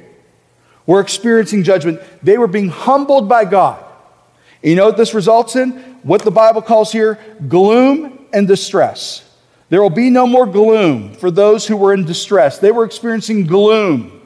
were 0.87 1.01
experiencing 1.01 1.65
judgment. 1.65 2.01
They 2.23 2.39
were 2.39 2.47
being 2.47 2.69
humbled 2.69 3.29
by 3.29 3.45
God. 3.45 3.85
And 4.63 4.71
you 4.71 4.77
know 4.77 4.87
what 4.87 4.97
this 4.97 5.15
results 5.15 5.57
in? 5.57 5.71
What 6.03 6.23
the 6.23 6.31
Bible 6.31 6.63
calls 6.63 6.93
here 6.93 7.19
gloom 7.49 8.27
and 8.33 8.47
distress. 8.47 9.25
There 9.69 9.83
will 9.83 9.91
be 9.91 10.11
no 10.11 10.27
more 10.27 10.47
gloom 10.47 11.15
for 11.15 11.31
those 11.31 11.67
who 11.67 11.77
were 11.77 11.93
in 11.93 12.05
distress. 12.05 12.59
They 12.59 12.73
were 12.73 12.85
experiencing 12.85 13.47
gloom, 13.47 14.21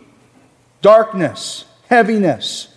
darkness, 0.82 1.64
heaviness. 1.88 2.68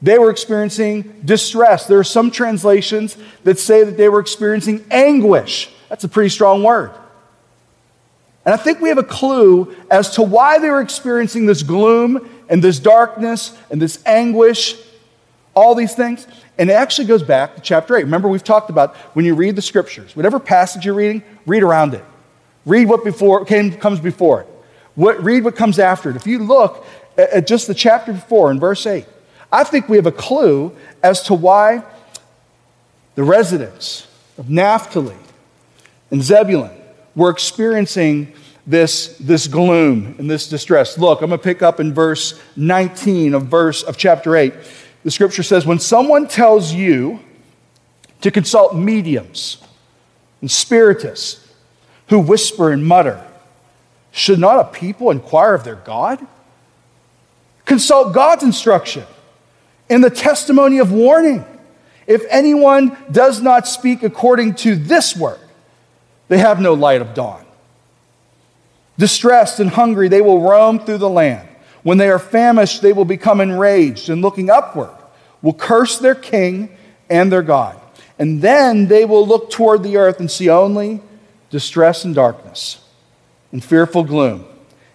They 0.00 0.18
were 0.18 0.30
experiencing 0.30 1.22
distress. 1.24 1.86
There 1.86 1.98
are 1.98 2.04
some 2.04 2.30
translations 2.30 3.16
that 3.44 3.58
say 3.58 3.82
that 3.82 3.96
they 3.96 4.08
were 4.08 4.20
experiencing 4.20 4.84
anguish. 4.90 5.70
That's 5.88 6.04
a 6.04 6.08
pretty 6.08 6.28
strong 6.28 6.62
word. 6.62 6.92
And 8.44 8.54
I 8.54 8.56
think 8.56 8.80
we 8.80 8.88
have 8.88 8.98
a 8.98 9.02
clue 9.02 9.74
as 9.90 10.10
to 10.10 10.22
why 10.22 10.58
they 10.58 10.70
were 10.70 10.80
experiencing 10.80 11.46
this 11.46 11.62
gloom 11.62 12.30
and 12.48 12.62
this 12.62 12.78
darkness 12.78 13.56
and 13.70 13.82
this 13.82 14.02
anguish, 14.06 14.76
all 15.54 15.74
these 15.74 15.94
things. 15.94 16.26
And 16.56 16.70
it 16.70 16.74
actually 16.74 17.06
goes 17.06 17.22
back 17.22 17.56
to 17.56 17.60
chapter 17.60 17.96
8. 17.96 18.04
Remember, 18.04 18.28
we've 18.28 18.44
talked 18.44 18.70
about 18.70 18.96
when 19.14 19.24
you 19.24 19.34
read 19.34 19.56
the 19.56 19.62
scriptures, 19.62 20.16
whatever 20.16 20.38
passage 20.38 20.86
you're 20.86 20.94
reading, 20.94 21.22
read 21.44 21.62
around 21.62 21.94
it. 21.94 22.04
Read 22.64 22.88
what 22.88 23.04
before, 23.04 23.44
came, 23.44 23.72
comes 23.72 24.00
before 24.00 24.42
it. 24.42 24.46
What, 24.94 25.22
read 25.22 25.44
what 25.44 25.56
comes 25.56 25.78
after 25.78 26.10
it. 26.10 26.16
If 26.16 26.26
you 26.26 26.38
look 26.38 26.86
at, 27.16 27.30
at 27.30 27.46
just 27.46 27.66
the 27.66 27.74
chapter 27.74 28.12
before 28.12 28.50
in 28.50 28.58
verse 28.60 28.86
8, 28.86 29.04
I 29.50 29.64
think 29.64 29.88
we 29.88 29.96
have 29.96 30.06
a 30.06 30.12
clue 30.12 30.76
as 31.02 31.22
to 31.24 31.34
why 31.34 31.82
the 33.14 33.22
residents 33.22 34.06
of 34.36 34.50
Naphtali 34.50 35.16
and 36.10 36.22
Zebulun 36.22 36.70
were 37.14 37.30
experiencing 37.30 38.32
this, 38.66 39.16
this 39.18 39.48
gloom 39.48 40.14
and 40.18 40.30
this 40.30 40.48
distress. 40.48 40.98
Look, 40.98 41.22
I'm 41.22 41.30
going 41.30 41.38
to 41.38 41.42
pick 41.42 41.62
up 41.62 41.80
in 41.80 41.94
verse 41.94 42.38
19 42.56 43.34
of 43.34 43.44
verse 43.44 43.82
of 43.82 43.96
chapter 43.96 44.36
8. 44.36 44.52
The 45.04 45.10
scripture 45.10 45.42
says, 45.42 45.64
When 45.64 45.78
someone 45.78 46.28
tells 46.28 46.72
you 46.72 47.20
to 48.20 48.30
consult 48.30 48.76
mediums 48.76 49.62
and 50.40 50.50
spiritists 50.50 51.50
who 52.08 52.20
whisper 52.20 52.70
and 52.70 52.86
mutter, 52.86 53.24
should 54.12 54.38
not 54.38 54.60
a 54.60 54.64
people 54.64 55.10
inquire 55.10 55.54
of 55.54 55.64
their 55.64 55.76
God? 55.76 56.26
Consult 57.64 58.14
God's 58.14 58.42
instruction 58.42 59.04
and 59.90 60.02
the 60.02 60.10
testimony 60.10 60.78
of 60.78 60.92
warning. 60.92 61.44
If 62.06 62.24
anyone 62.30 62.96
does 63.10 63.42
not 63.42 63.68
speak 63.68 64.02
according 64.02 64.54
to 64.56 64.74
this 64.74 65.16
word, 65.16 65.40
they 66.28 66.38
have 66.38 66.60
no 66.60 66.74
light 66.74 67.00
of 67.00 67.14
dawn. 67.14 67.44
Distressed 68.96 69.60
and 69.60 69.70
hungry, 69.70 70.08
they 70.08 70.20
will 70.20 70.40
roam 70.40 70.78
through 70.78 70.98
the 70.98 71.08
land. 71.08 71.48
When 71.82 71.98
they 71.98 72.08
are 72.08 72.18
famished, 72.18 72.82
they 72.82 72.92
will 72.92 73.04
become 73.04 73.40
enraged, 73.40 74.10
and 74.10 74.20
looking 74.20 74.50
upward, 74.50 74.94
will 75.42 75.54
curse 75.54 75.98
their 75.98 76.14
king 76.14 76.76
and 77.08 77.30
their 77.30 77.42
God. 77.42 77.78
And 78.18 78.42
then 78.42 78.88
they 78.88 79.04
will 79.04 79.26
look 79.26 79.50
toward 79.50 79.82
the 79.82 79.96
earth 79.96 80.18
and 80.18 80.30
see 80.30 80.50
only 80.50 81.00
distress 81.50 82.04
and 82.04 82.14
darkness 82.14 82.80
and 83.52 83.64
fearful 83.64 84.02
gloom. 84.02 84.44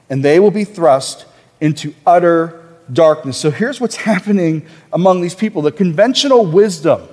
And 0.10 0.24
they 0.24 0.40
will 0.40 0.52
be 0.52 0.66
thrust 0.66 1.26
into 1.62 1.94
utter 2.06 2.63
darkness. 2.92 3.38
So 3.38 3.52
here's 3.52 3.80
what's 3.80 3.96
happening 3.96 4.66
among 4.92 5.22
these 5.22 5.36
people. 5.36 5.62
The 5.62 5.72
conventional 5.72 6.46
wisdom 6.46 7.08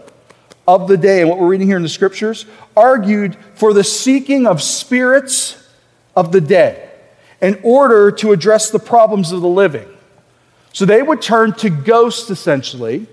of 0.66 0.88
the 0.88 0.96
day, 0.96 1.20
and 1.20 1.28
what 1.28 1.38
we're 1.38 1.48
reading 1.48 1.66
here 1.66 1.76
in 1.76 1.82
the 1.82 1.88
scriptures, 1.88 2.46
argued 2.76 3.36
for 3.54 3.72
the 3.72 3.84
seeking 3.84 4.46
of 4.46 4.62
spirits 4.62 5.56
of 6.16 6.32
the 6.32 6.40
dead 6.40 6.90
in 7.40 7.58
order 7.62 8.10
to 8.12 8.32
address 8.32 8.70
the 8.70 8.78
problems 8.78 9.32
of 9.32 9.40
the 9.40 9.48
living. 9.48 9.88
So 10.72 10.84
they 10.84 11.02
would 11.02 11.22
turn 11.22 11.52
to 11.54 11.70
ghosts 11.70 12.30
essentially 12.30 13.06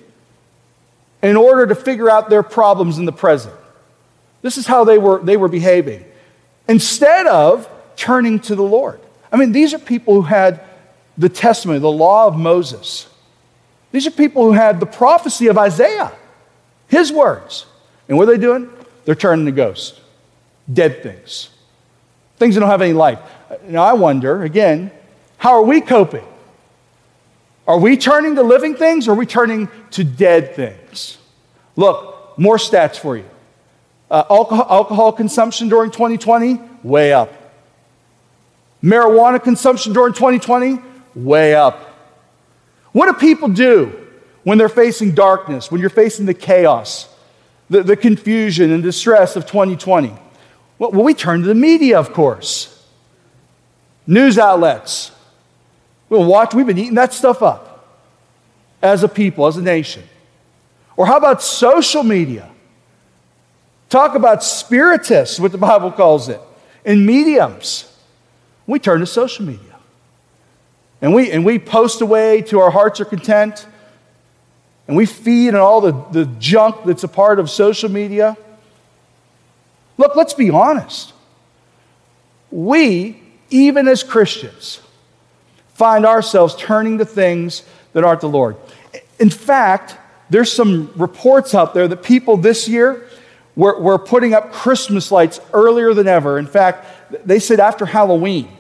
in 1.24 1.36
order 1.36 1.66
to 1.68 1.76
figure 1.76 2.10
out 2.10 2.30
their 2.30 2.44
problems 2.44 3.00
in 3.00 3.06
the 3.06 3.12
present. 3.12 3.56
This 4.42 4.58
is 4.58 4.68
how 4.68 4.84
they 4.84 4.98
were, 4.98 5.20
they 5.24 5.38
were 5.38 5.48
behaving. 5.48 6.06
Instead 6.68 7.26
of 7.28 7.68
turning 7.96 8.40
to 8.42 8.56
the 8.56 8.64
Lord. 8.64 9.00
I 9.32 9.38
mean, 9.38 9.52
these 9.52 9.74
are 9.74 9.80
people 9.80 10.14
who 10.14 10.22
had 10.22 10.64
the 11.18 11.30
testimony, 11.30 11.80
the 11.80 11.92
law 11.92 12.28
of 12.28 12.38
Moses. 12.38 13.08
These 13.92 14.08
are 14.08 14.12
people 14.12 14.44
who 14.44 14.52
had 14.52 14.80
the 14.80 14.86
prophecy 14.86 15.48
of 15.48 15.58
Isaiah, 15.58 16.12
his 16.88 17.12
words. 17.12 17.66
And 18.08 18.18
what 18.18 18.28
are 18.30 18.32
they 18.32 18.42
doing? 18.42 18.70
They're 19.06 19.16
turning 19.16 19.46
to 19.46 19.52
ghosts, 19.52 20.00
dead 20.72 21.02
things, 21.02 21.50
things 22.38 22.56
that 22.56 22.62
don't 22.62 22.70
have 22.70 22.82
any 22.82 22.94
life. 22.94 23.20
Now, 23.64 23.84
I 23.84 23.94
wonder, 23.94 24.44
again, 24.44 24.92
how 25.38 25.54
are 25.54 25.64
we 25.64 25.82
coping? 25.82 26.26
Are 27.68 27.80
we 27.80 27.98
turning 27.98 28.36
to 28.36 28.44
living 28.44 28.76
things 28.76 29.08
or 29.08 29.12
are 29.12 29.16
we 29.16 29.26
turning 29.26 29.70
to 29.92 30.04
dead 30.04 30.56
things? 30.56 31.18
Look, 31.76 32.38
more 32.38 32.58
stats 32.58 32.98
for 32.98 33.18
you. 33.18 33.26
Uh, 34.10 34.24
alcohol, 34.30 34.68
alcohol 34.70 35.12
consumption 35.12 35.68
during 35.68 35.92
2020, 35.92 36.60
way 36.84 37.12
up. 37.12 37.34
Marijuana 38.82 39.44
consumption 39.44 39.92
during 39.92 40.14
2020, 40.14 40.82
way 41.24 41.56
up. 41.56 41.82
What 42.92 43.08
do 43.08 43.14
people 43.20 43.50
do 43.50 44.08
when 44.44 44.58
they're 44.58 44.70
facing 44.70 45.12
darkness, 45.12 45.72
when 45.72 45.82
you're 45.82 45.90
facing 45.90 46.26
the 46.26 46.34
chaos, 46.34 47.10
the, 47.70 47.84
the 47.84 47.98
confusion 47.98 48.72
and 48.72 48.82
distress 48.82 49.36
of 49.36 49.46
2020? 49.46 50.14
Well, 50.80 50.92
we 50.92 51.14
turn 51.14 51.42
to 51.42 51.48
the 51.48 51.56
media, 51.56 52.00
of 52.00 52.14
course. 52.14 52.86
News 54.06 54.38
outlets. 54.38 55.12
We'll 56.10 56.26
watch, 56.26 56.54
we've 56.54 56.68
been 56.68 56.78
eating 56.78 56.96
that 56.96 57.14
stuff 57.14 57.42
up 57.42 57.86
as 58.82 59.04
a 59.04 59.08
people, 59.08 59.48
as 59.48 59.58
a 59.58 59.62
nation. 59.62 60.04
Or 60.96 61.06
how 61.06 61.18
about 61.18 61.42
social 61.42 62.04
media? 62.04 62.50
Talk 63.90 64.16
about 64.16 64.44
spiritists, 64.44 65.40
what 65.40 65.52
the 65.52 65.58
Bible 65.58 65.92
calls 65.92 66.30
it, 66.30 66.42
and 66.86 67.06
mediums. 67.06 67.94
We 68.66 68.80
turn 68.80 69.00
to 69.00 69.06
social 69.06 69.46
media. 69.46 69.67
And 71.02 71.14
we, 71.14 71.32
and 71.32 71.46
we 71.46 71.60
post 71.60 72.02
away 72.02 72.42
to 72.44 72.60
our 72.60 72.72
hearts 72.72 73.00
are 73.00 73.06
content. 73.06 73.68
And 74.88 74.96
we 74.96 75.06
feed 75.06 75.50
on 75.50 75.56
all 75.56 75.82
the, 75.82 75.92
the 76.12 76.26
junk 76.40 76.86
that's 76.86 77.04
a 77.04 77.08
part 77.08 77.40
of 77.40 77.50
social 77.50 77.90
media. 77.90 78.38
Look, 79.98 80.16
let's 80.16 80.34
be 80.34 80.50
honest. 80.50 81.14
We, 82.52 83.22
even 83.50 83.88
as 83.88 84.04
Christians, 84.04 84.80
find 85.74 86.06
ourselves 86.06 86.56
turning 86.56 86.98
to 87.00 87.06
things 87.06 87.64
that 87.94 88.04
aren't 88.04 88.22
the 88.22 88.30
Lord. 88.30 88.56
In 89.20 89.30
fact, 89.30 89.98
there's 90.30 90.52
some 90.52 90.92
reports 90.96 91.54
out 91.54 91.74
there 91.74 91.88
that 91.88 92.04
people 92.04 92.38
this 92.38 92.68
year 92.68 93.08
were, 93.56 93.80
were 93.80 93.98
putting 93.98 94.34
up 94.34 94.52
Christmas 94.52 95.12
lights 95.12 95.40
earlier 95.54 95.94
than 95.94 96.08
ever. 96.08 96.38
In 96.38 96.48
fact, 96.48 96.86
they 97.28 97.40
said 97.40 97.60
after 97.60 97.86
Halloween. 97.86 98.57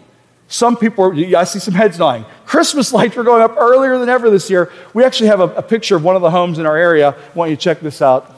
Some 0.47 0.77
people, 0.77 1.03
are, 1.03 1.37
I 1.37 1.43
see 1.43 1.59
some 1.59 1.73
heads 1.73 1.99
nodding. 1.99 2.25
Christmas 2.45 2.93
lights 2.93 3.15
were 3.15 3.23
going 3.23 3.41
up 3.41 3.55
earlier 3.57 3.97
than 3.97 4.09
ever 4.09 4.29
this 4.29 4.49
year. 4.49 4.71
We 4.93 5.03
actually 5.03 5.27
have 5.27 5.39
a, 5.39 5.55
a 5.55 5.61
picture 5.61 5.95
of 5.95 6.03
one 6.03 6.15
of 6.15 6.21
the 6.21 6.31
homes 6.31 6.59
in 6.59 6.65
our 6.65 6.77
area. 6.77 7.09
I 7.09 7.37
want 7.37 7.51
you 7.51 7.57
to 7.57 7.61
check 7.61 7.79
this 7.81 8.01
out. 8.01 8.33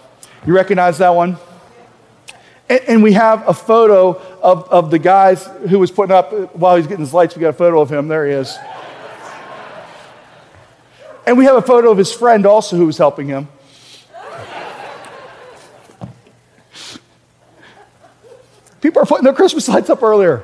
You 0.45 0.55
recognize 0.55 0.97
that 0.99 1.09
one? 1.09 1.37
And, 2.67 2.81
and 2.87 3.03
we 3.03 3.13
have 3.13 3.47
a 3.47 3.53
photo 3.53 4.19
of, 4.41 4.67
of 4.69 4.91
the 4.91 4.99
guys 4.99 5.47
who 5.69 5.79
was 5.79 5.91
putting 5.91 6.15
up 6.15 6.55
while 6.55 6.75
he's 6.77 6.87
getting 6.87 7.05
his 7.05 7.13
lights. 7.13 7.35
We 7.35 7.41
got 7.41 7.49
a 7.49 7.53
photo 7.53 7.81
of 7.81 7.91
him. 7.91 8.07
There 8.07 8.25
he 8.25 8.33
is. 8.33 8.57
And 11.27 11.37
we 11.37 11.45
have 11.45 11.57
a 11.57 11.61
photo 11.61 11.91
of 11.91 11.97
his 11.97 12.11
friend 12.11 12.45
also 12.47 12.75
who 12.75 12.87
was 12.87 12.97
helping 12.97 13.27
him. 13.27 13.47
People 18.81 19.03
are 19.03 19.05
putting 19.05 19.25
their 19.25 19.33
Christmas 19.33 19.67
lights 19.67 19.89
up 19.89 20.01
earlier. 20.01 20.43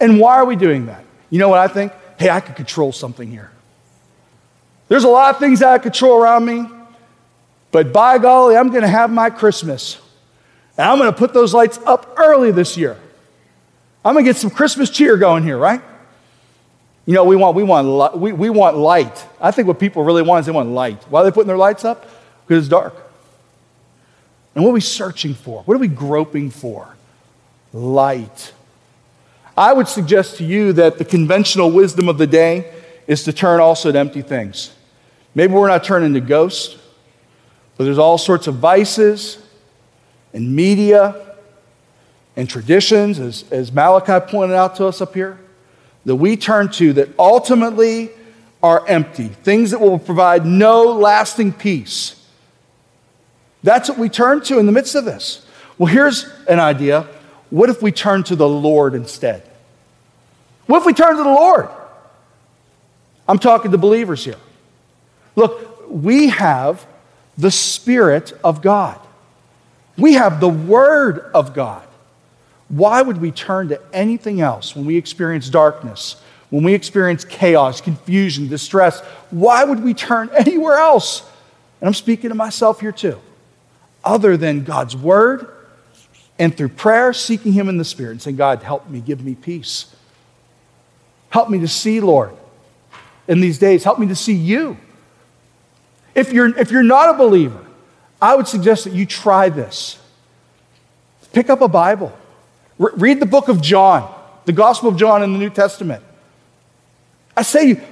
And 0.00 0.20
why 0.20 0.36
are 0.36 0.44
we 0.44 0.56
doing 0.56 0.86
that? 0.86 1.04
You 1.30 1.38
know 1.38 1.48
what 1.48 1.58
I 1.58 1.68
think? 1.68 1.92
Hey, 2.18 2.30
I 2.30 2.40
could 2.40 2.56
control 2.56 2.92
something 2.92 3.30
here. 3.30 3.50
There's 4.88 5.04
a 5.04 5.08
lot 5.08 5.34
of 5.34 5.40
things 5.40 5.62
of 5.62 5.82
control 5.82 6.22
around 6.22 6.44
me, 6.44 6.66
but 7.72 7.92
by 7.92 8.18
golly, 8.18 8.56
I'm 8.56 8.70
going 8.70 8.82
to 8.82 8.88
have 8.88 9.10
my 9.10 9.30
Christmas. 9.30 10.00
And 10.78 10.88
I'm 10.88 10.98
going 10.98 11.10
to 11.10 11.16
put 11.16 11.32
those 11.32 11.52
lights 11.52 11.78
up 11.84 12.14
early 12.18 12.52
this 12.52 12.76
year. 12.76 12.98
I'm 14.04 14.14
going 14.14 14.24
to 14.24 14.28
get 14.28 14.36
some 14.36 14.50
Christmas 14.50 14.90
cheer 14.90 15.16
going 15.16 15.42
here, 15.42 15.58
right? 15.58 15.82
You 17.06 17.14
know, 17.14 17.24
we 17.24 17.36
want, 17.36 17.56
we, 17.56 17.62
want, 17.62 18.18
we, 18.18 18.32
we 18.32 18.50
want 18.50 18.76
light. 18.76 19.24
I 19.40 19.50
think 19.50 19.66
what 19.68 19.80
people 19.80 20.04
really 20.04 20.22
want 20.22 20.40
is 20.40 20.46
they 20.46 20.52
want 20.52 20.70
light. 20.70 21.02
Why 21.04 21.20
are 21.20 21.24
they 21.24 21.30
putting 21.30 21.48
their 21.48 21.56
lights 21.56 21.84
up? 21.84 22.06
Because 22.46 22.64
it's 22.64 22.70
dark. 22.70 22.94
And 24.54 24.64
what 24.64 24.70
are 24.70 24.74
we 24.74 24.80
searching 24.80 25.34
for? 25.34 25.62
What 25.64 25.74
are 25.74 25.78
we 25.78 25.88
groping 25.88 26.50
for? 26.50 26.96
Light. 27.72 28.52
I 29.56 29.72
would 29.72 29.88
suggest 29.88 30.36
to 30.38 30.44
you 30.44 30.72
that 30.74 30.98
the 30.98 31.04
conventional 31.04 31.70
wisdom 31.70 32.08
of 32.08 32.18
the 32.18 32.26
day 32.26 32.72
is 33.06 33.24
to 33.24 33.32
turn 33.32 33.60
also 33.60 33.90
to 33.90 33.98
empty 33.98 34.22
things. 34.22 34.74
Maybe 35.34 35.52
we're 35.52 35.68
not 35.68 35.84
turning 35.84 36.14
to 36.14 36.20
ghosts, 36.20 36.76
but 37.76 37.84
there's 37.84 37.98
all 37.98 38.18
sorts 38.18 38.46
of 38.46 38.56
vices 38.56 39.38
and 40.32 40.54
media 40.54 41.36
and 42.36 42.48
traditions, 42.48 43.18
as, 43.18 43.44
as 43.50 43.72
Malachi 43.72 44.24
pointed 44.30 44.54
out 44.54 44.76
to 44.76 44.86
us 44.86 45.00
up 45.00 45.14
here, 45.14 45.38
that 46.04 46.16
we 46.16 46.36
turn 46.36 46.70
to 46.72 46.92
that 46.94 47.08
ultimately 47.18 48.10
are 48.62 48.86
empty, 48.86 49.28
things 49.28 49.70
that 49.70 49.80
will 49.80 49.98
provide 49.98 50.44
no 50.44 50.84
lasting 50.84 51.52
peace. 51.52 52.22
That's 53.62 53.88
what 53.88 53.98
we 53.98 54.08
turn 54.08 54.42
to 54.42 54.58
in 54.58 54.66
the 54.66 54.72
midst 54.72 54.94
of 54.94 55.04
this. 55.04 55.46
Well, 55.78 55.92
here's 55.92 56.24
an 56.48 56.60
idea. 56.60 57.06
What 57.50 57.70
if 57.70 57.82
we 57.82 57.92
turn 57.92 58.22
to 58.24 58.36
the 58.36 58.48
Lord 58.48 58.94
instead? 58.94 59.45
What 60.66 60.80
if 60.80 60.86
we 60.86 60.92
turn 60.92 61.16
to 61.16 61.22
the 61.22 61.28
Lord? 61.28 61.68
I'm 63.28 63.38
talking 63.38 63.70
to 63.72 63.78
believers 63.78 64.24
here. 64.24 64.36
Look, 65.34 65.88
we 65.88 66.28
have 66.28 66.86
the 67.38 67.50
Spirit 67.50 68.32
of 68.42 68.62
God, 68.62 68.98
we 69.96 70.14
have 70.14 70.40
the 70.40 70.48
Word 70.48 71.30
of 71.34 71.54
God. 71.54 71.82
Why 72.68 73.00
would 73.00 73.20
we 73.20 73.30
turn 73.30 73.68
to 73.68 73.80
anything 73.92 74.40
else 74.40 74.74
when 74.74 74.86
we 74.86 74.96
experience 74.96 75.48
darkness, 75.48 76.20
when 76.50 76.64
we 76.64 76.74
experience 76.74 77.24
chaos, 77.24 77.80
confusion, 77.80 78.48
distress? 78.48 79.00
Why 79.30 79.62
would 79.62 79.84
we 79.84 79.94
turn 79.94 80.30
anywhere 80.36 80.78
else? 80.78 81.22
And 81.80 81.86
I'm 81.86 81.94
speaking 81.94 82.30
to 82.30 82.34
myself 82.34 82.80
here 82.80 82.92
too, 82.92 83.20
other 84.04 84.36
than 84.36 84.64
God's 84.64 84.96
Word 84.96 85.48
and 86.38 86.56
through 86.56 86.70
prayer, 86.70 87.12
seeking 87.12 87.52
Him 87.52 87.68
in 87.68 87.78
the 87.78 87.84
Spirit 87.84 88.12
and 88.12 88.22
saying, 88.22 88.36
God, 88.36 88.62
help 88.62 88.88
me, 88.88 89.00
give 89.00 89.24
me 89.24 89.34
peace. 89.34 89.94
Help 91.36 91.50
me 91.50 91.58
to 91.58 91.68
see, 91.68 92.00
Lord, 92.00 92.34
in 93.28 93.40
these 93.40 93.58
days. 93.58 93.84
Help 93.84 93.98
me 93.98 94.06
to 94.06 94.14
see 94.14 94.32
you. 94.32 94.78
If 96.14 96.32
you're, 96.32 96.58
if 96.58 96.70
you're 96.70 96.82
not 96.82 97.14
a 97.14 97.18
believer, 97.18 97.62
I 98.22 98.34
would 98.34 98.48
suggest 98.48 98.84
that 98.84 98.94
you 98.94 99.04
try 99.04 99.50
this. 99.50 99.98
Pick 101.34 101.50
up 101.50 101.60
a 101.60 101.68
Bible, 101.68 102.16
Re- 102.78 102.92
read 102.94 103.20
the 103.20 103.26
book 103.26 103.48
of 103.48 103.60
John, 103.60 104.10
the 104.46 104.52
Gospel 104.54 104.88
of 104.88 104.96
John 104.96 105.22
in 105.22 105.34
the 105.34 105.38
New 105.38 105.50
Testament. 105.50 106.02
I 107.36 107.42
say 107.42 107.82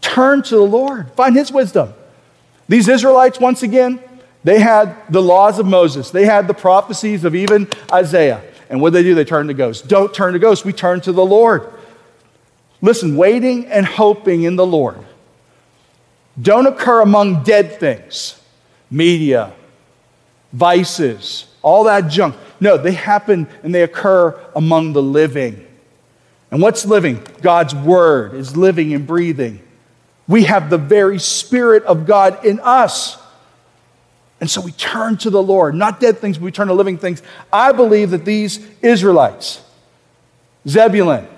turn 0.00 0.42
to 0.42 0.56
the 0.56 0.66
Lord, 0.66 1.12
find 1.12 1.36
His 1.36 1.52
wisdom. 1.52 1.94
These 2.68 2.88
Israelites, 2.88 3.38
once 3.38 3.62
again, 3.62 4.00
they 4.42 4.58
had 4.58 4.96
the 5.08 5.22
laws 5.22 5.60
of 5.60 5.66
Moses, 5.66 6.10
they 6.10 6.24
had 6.24 6.48
the 6.48 6.54
prophecies 6.54 7.22
of 7.22 7.36
even 7.36 7.68
Isaiah. 7.92 8.42
And 8.68 8.80
what 8.80 8.92
did 8.92 9.04
they 9.04 9.08
do? 9.08 9.14
They 9.14 9.24
turned 9.24 9.50
to 9.50 9.54
ghosts. 9.54 9.86
Don't 9.86 10.12
turn 10.12 10.32
to 10.32 10.40
ghosts, 10.40 10.64
we 10.64 10.72
turn 10.72 11.00
to 11.02 11.12
the 11.12 11.24
Lord. 11.24 11.72
Listen, 12.82 13.16
waiting 13.16 13.66
and 13.66 13.86
hoping 13.86 14.42
in 14.42 14.56
the 14.56 14.66
Lord 14.66 14.98
don't 16.40 16.66
occur 16.66 17.02
among 17.02 17.42
dead 17.42 17.78
things, 17.78 18.40
media, 18.90 19.52
vices, 20.52 21.46
all 21.62 21.84
that 21.84 22.08
junk. 22.08 22.34
No, 22.58 22.76
they 22.76 22.92
happen 22.92 23.48
and 23.62 23.74
they 23.74 23.82
occur 23.82 24.38
among 24.56 24.92
the 24.94 25.02
living. 25.02 25.66
And 26.50 26.60
what's 26.60 26.84
living? 26.84 27.22
God's 27.40 27.74
word 27.74 28.34
is 28.34 28.56
living 28.56 28.92
and 28.94 29.06
breathing. 29.06 29.62
We 30.26 30.44
have 30.44 30.70
the 30.70 30.78
very 30.78 31.18
Spirit 31.18 31.82
of 31.84 32.06
God 32.06 32.44
in 32.44 32.60
us. 32.60 33.18
And 34.40 34.50
so 34.50 34.60
we 34.60 34.72
turn 34.72 35.16
to 35.18 35.30
the 35.30 35.42
Lord, 35.42 35.74
not 35.74 36.00
dead 36.00 36.18
things, 36.18 36.38
but 36.38 36.44
we 36.44 36.50
turn 36.50 36.68
to 36.68 36.74
living 36.74 36.98
things. 36.98 37.22
I 37.52 37.72
believe 37.72 38.10
that 38.10 38.24
these 38.24 38.66
Israelites, 38.80 39.62
Zebulun, 40.66 41.28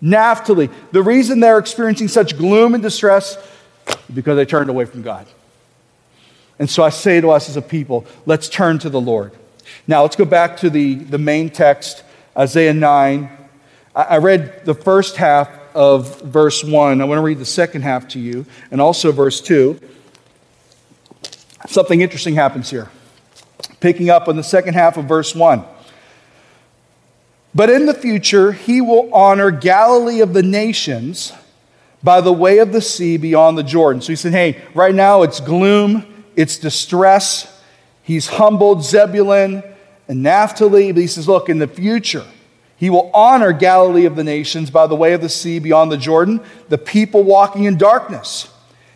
Naphtali, 0.00 0.70
the 0.92 1.02
reason 1.02 1.40
they're 1.40 1.58
experiencing 1.58 2.08
such 2.08 2.36
gloom 2.36 2.74
and 2.74 2.82
distress 2.82 3.36
is 3.88 3.96
because 4.14 4.36
they 4.36 4.44
turned 4.44 4.70
away 4.70 4.84
from 4.84 5.02
God. 5.02 5.26
And 6.58 6.68
so 6.68 6.82
I 6.82 6.90
say 6.90 7.20
to 7.20 7.30
us 7.30 7.48
as 7.48 7.56
a 7.56 7.62
people, 7.62 8.06
let's 8.26 8.48
turn 8.48 8.78
to 8.80 8.90
the 8.90 9.00
Lord. 9.00 9.32
Now 9.86 10.02
let's 10.02 10.16
go 10.16 10.24
back 10.24 10.56
to 10.58 10.70
the, 10.70 10.94
the 10.94 11.18
main 11.18 11.50
text, 11.50 12.02
Isaiah 12.36 12.74
9. 12.74 13.30
I, 13.94 14.02
I 14.02 14.18
read 14.18 14.64
the 14.64 14.74
first 14.74 15.16
half 15.16 15.50
of 15.74 16.20
verse 16.22 16.64
1. 16.64 17.00
I 17.00 17.04
want 17.04 17.18
to 17.18 17.22
read 17.22 17.38
the 17.38 17.44
second 17.44 17.82
half 17.82 18.08
to 18.08 18.18
you, 18.18 18.46
and 18.70 18.80
also 18.80 19.12
verse 19.12 19.40
2. 19.40 19.78
Something 21.68 22.00
interesting 22.00 22.34
happens 22.34 22.70
here. 22.70 22.90
Picking 23.80 24.10
up 24.10 24.28
on 24.28 24.36
the 24.36 24.42
second 24.42 24.74
half 24.74 24.96
of 24.96 25.04
verse 25.04 25.34
1. 25.34 25.64
But 27.54 27.70
in 27.70 27.86
the 27.86 27.94
future, 27.94 28.52
he 28.52 28.80
will 28.80 29.12
honor 29.12 29.50
Galilee 29.50 30.20
of 30.20 30.34
the 30.34 30.42
nations 30.42 31.32
by 32.02 32.20
the 32.20 32.32
way 32.32 32.58
of 32.58 32.72
the 32.72 32.80
sea 32.80 33.16
beyond 33.16 33.58
the 33.58 33.62
Jordan. 33.62 34.02
So 34.02 34.12
he 34.12 34.16
said, 34.16 34.32
hey, 34.32 34.62
right 34.74 34.94
now 34.94 35.22
it's 35.22 35.40
gloom, 35.40 36.24
it's 36.36 36.56
distress. 36.58 37.52
He's 38.02 38.28
humbled 38.28 38.84
Zebulun 38.84 39.62
and 40.06 40.22
Naphtali. 40.22 40.92
But 40.92 41.00
he 41.00 41.06
says, 41.06 41.26
look, 41.26 41.48
in 41.48 41.58
the 41.58 41.66
future, 41.66 42.24
he 42.76 42.90
will 42.90 43.10
honor 43.12 43.52
Galilee 43.52 44.04
of 44.04 44.14
the 44.14 44.24
nations 44.24 44.70
by 44.70 44.86
the 44.86 44.94
way 44.94 45.12
of 45.12 45.20
the 45.20 45.28
sea 45.28 45.58
beyond 45.58 45.90
the 45.90 45.96
Jordan. 45.96 46.40
The 46.68 46.78
people 46.78 47.24
walking 47.24 47.64
in 47.64 47.76
darkness 47.76 48.48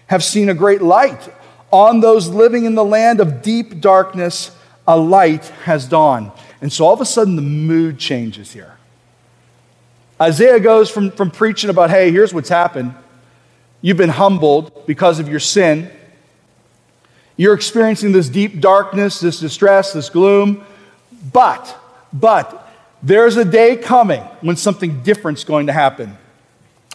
have 0.06 0.22
seen 0.22 0.48
a 0.48 0.54
great 0.54 0.82
light. 0.82 1.28
On 1.72 2.00
those 2.00 2.28
living 2.28 2.64
in 2.64 2.74
the 2.74 2.84
land 2.84 3.18
of 3.18 3.42
deep 3.42 3.80
darkness, 3.80 4.54
a 4.86 4.96
light 4.96 5.46
has 5.64 5.86
dawned. 5.86 6.30
And 6.62 6.72
so 6.72 6.87
all 6.87 6.94
of 6.94 7.01
a 7.01 7.05
sudden, 7.05 7.35
the 7.35 7.42
mood 7.42 7.98
changes 7.98 8.53
here. 8.53 8.79
Isaiah 10.20 10.61
goes 10.61 10.88
from, 10.88 11.11
from 11.11 11.33
preaching 11.33 11.68
about, 11.68 11.90
hey, 11.90 12.12
here's 12.12 12.33
what's 12.33 12.48
happened. 12.48 12.94
You've 13.81 13.96
been 13.96 14.09
humbled 14.09 14.87
because 14.87 15.18
of 15.18 15.29
your 15.29 15.40
sin. 15.40 15.90
You're 17.37 17.55
experiencing 17.55 18.12
this 18.12 18.29
deep 18.29 18.61
darkness, 18.61 19.18
this 19.18 19.40
distress, 19.40 19.92
this 19.92 20.09
gloom. 20.09 20.64
But, 21.33 21.77
but, 22.12 22.61
there's 23.03 23.37
a 23.37 23.44
day 23.44 23.77
coming 23.77 24.22
when 24.42 24.55
something 24.55 25.03
different's 25.03 25.42
going 25.42 25.66
to 25.66 25.72
happen. 25.72 26.16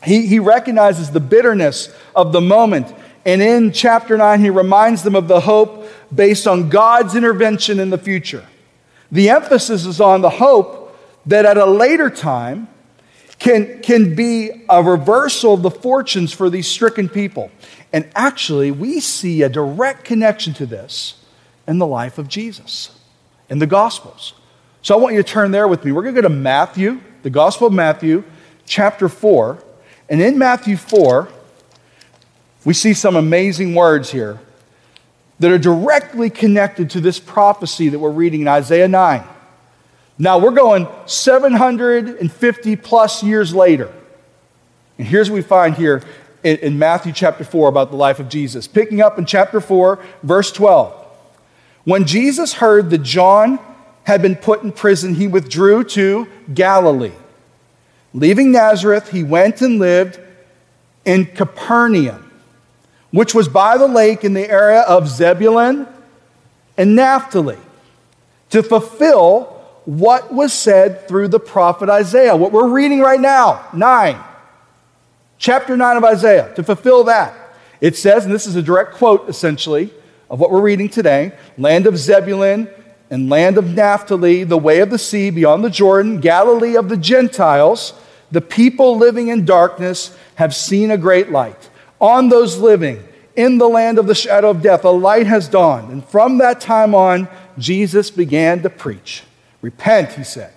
He, 0.02 0.28
he 0.28 0.40
recognizes 0.40 1.12
the 1.12 1.20
bitterness 1.20 1.94
of 2.16 2.32
the 2.32 2.40
moment. 2.40 2.96
And 3.26 3.42
in 3.42 3.74
chapter 3.74 4.16
9, 4.16 4.40
he 4.40 4.50
reminds 4.50 5.04
them 5.04 5.16
of 5.16 5.28
the 5.28 5.42
hope 5.42 5.86
based 6.16 6.48
on 6.48 6.70
God's 6.70 7.16
intervention 7.16 7.82
in 7.82 7.90
the 7.90 7.98
future. 7.98 8.46
The 9.12 9.30
emphasis 9.30 9.86
is 9.86 10.02
on 10.02 10.22
the 10.22 10.30
hope 10.30 10.98
that 11.26 11.46
at 11.46 11.58
a 11.58 11.66
later 11.66 12.10
time 12.10 12.68
can, 13.40 13.82
can 13.82 14.16
be 14.16 14.66
a 14.70 14.82
reversal 14.82 15.54
of 15.54 15.62
the 15.62 15.72
fortunes 15.72 16.34
for 16.34 16.50
these 16.50 16.68
stricken 16.68 17.08
people. 17.08 17.52
And 17.94 18.10
actually, 18.16 18.72
we 18.72 19.00
see 19.00 19.44
a 19.44 19.50
direct 19.50 20.04
connection 20.04 20.54
to 20.56 20.66
this 20.66 21.24
in 21.68 21.78
the 21.78 21.88
life 21.88 22.18
of 22.18 22.28
Jesus, 22.28 22.98
in 23.50 23.60
the 23.60 23.68
Gospels. 23.68 24.34
So 24.82 24.96
I 24.96 24.98
want 24.98 25.16
you 25.16 25.24
to 25.24 25.30
turn 25.30 25.52
there 25.52 25.68
with 25.68 25.86
me. 25.86 25.92
We're 25.92 26.04
going 26.04 26.16
to 26.16 26.22
go 26.22 26.28
to 26.28 26.34
Matthew, 26.34 27.02
the 27.24 27.30
Gospel 27.30 27.68
of 27.68 27.74
Matthew, 27.74 28.24
chapter 28.66 29.10
4. 29.10 29.64
And 30.10 30.22
in 30.22 30.38
Matthew 30.38 30.78
4, 30.78 31.28
we 32.66 32.74
see 32.74 32.94
some 32.94 33.16
amazing 33.16 33.76
words 33.76 34.12
here 34.12 34.40
that 35.40 35.52
are 35.52 35.58
directly 35.58 36.30
connected 36.30 36.90
to 36.92 37.02
this 37.02 37.20
prophecy 37.20 37.90
that 37.90 38.00
we're 38.00 38.10
reading 38.10 38.42
in 38.42 38.48
Isaiah 38.48 38.88
9. 38.88 39.24
Now 40.18 40.40
we're 40.40 40.52
going 40.52 40.88
750 41.06 42.76
plus 42.78 43.24
years 43.24 43.54
later. 43.54 43.94
And 44.98 45.08
here's 45.08 45.30
what 45.30 45.36
we 45.36 45.42
find 45.44 45.76
here 45.76 46.02
in, 46.44 46.58
in, 46.58 46.80
Matthew 46.80 47.14
chapter 47.14 47.44
4 47.44 47.70
about 47.70 47.92
the 47.92 47.98
life 47.98 48.20
of 48.20 48.30
Jesus. 48.30 48.68
Picking 48.68 49.00
up 49.00 49.20
in 49.20 49.26
chapter 49.26 49.62
4, 49.62 50.00
verse 50.24 50.52
12. 50.52 51.06
When 51.84 52.06
Jesus 52.06 52.54
heard 52.54 52.90
that 52.90 53.04
John 53.04 53.60
had 54.04 54.22
been 54.22 54.36
put 54.36 54.64
in 54.64 54.72
prison, 54.72 55.16
he 55.16 55.28
withdrew 55.28 55.84
to 55.84 56.28
Galilee. 56.54 57.12
Leaving 58.14 58.52
Nazareth, 58.52 59.12
he 59.12 59.24
went 59.24 59.62
and 59.62 59.78
lived 59.78 60.20
in 61.06 61.26
Capernaum 61.28 62.27
which 63.18 63.34
was 63.34 63.48
by 63.48 63.80
the 63.80 63.88
lake 63.88 64.24
in 64.24 64.36
the 64.36 64.48
area 64.48 64.82
of 64.82 65.10
Zebulun 65.10 65.88
and 66.78 66.96
Naphtali, 66.96 67.58
to 68.52 68.62
fulfill 68.62 69.46
what 69.86 70.32
was 70.32 70.54
said 70.54 71.08
through 71.08 71.28
the 71.30 71.40
prophet 71.40 71.90
Isaiah. 71.90 72.36
What 72.36 72.52
we're 72.52 72.70
reading 72.70 73.00
right 73.00 73.20
now, 73.20 73.66
9, 73.74 74.24
chapter 75.40 75.76
9 75.76 75.98
of 75.98 76.04
Isaiah, 76.04 76.54
to 76.54 76.64
fulfill 76.64 77.06
that. 77.06 77.34
It 77.82 77.96
says, 77.96 78.24
and 78.24 78.32
this 78.32 78.46
is 78.46 78.56
a 78.56 78.62
direct 78.62 78.94
quote 78.94 79.28
essentially 79.28 79.92
of 80.30 80.40
what 80.40 80.52
we're 80.52 80.62
reading 80.62 80.88
today 80.88 81.32
land 81.58 81.88
of 81.88 81.98
Zebulun 81.98 82.70
and 83.10 83.32
land 83.32 83.58
of 83.58 83.74
Naphtali, 83.74 84.44
the 84.44 84.60
way 84.60 84.80
of 84.80 84.92
the 84.92 85.00
sea 85.00 85.32
beyond 85.32 85.64
the 85.64 85.72
Jordan, 85.72 86.20
Galilee 86.20 86.76
of 86.76 86.88
the 86.88 86.98
Gentiles, 86.98 87.96
the 88.30 88.42
people 88.42 88.96
living 88.96 89.30
in 89.30 89.44
darkness 89.44 90.16
have 90.36 90.54
seen 90.54 90.92
a 90.92 91.00
great 91.00 91.32
light. 91.32 91.72
On 92.00 92.30
those 92.30 92.60
living 92.60 93.07
in 93.38 93.60
the 93.60 93.70
land 93.70 94.00
of 94.00 94.08
the 94.08 94.16
shadow 94.16 94.50
of 94.50 94.62
death, 94.62 94.84
a 94.84 94.90
light 94.90 95.28
has 95.28 95.48
dawned. 95.48 95.92
And 95.92 96.04
from 96.04 96.40
that 96.40 96.60
time 96.60 96.94
on, 96.94 97.30
Jesus 97.58 98.10
began 98.12 98.64
to 98.64 98.70
preach. 98.70 99.24
Repent, 99.62 100.14
he 100.14 100.24
said, 100.24 100.52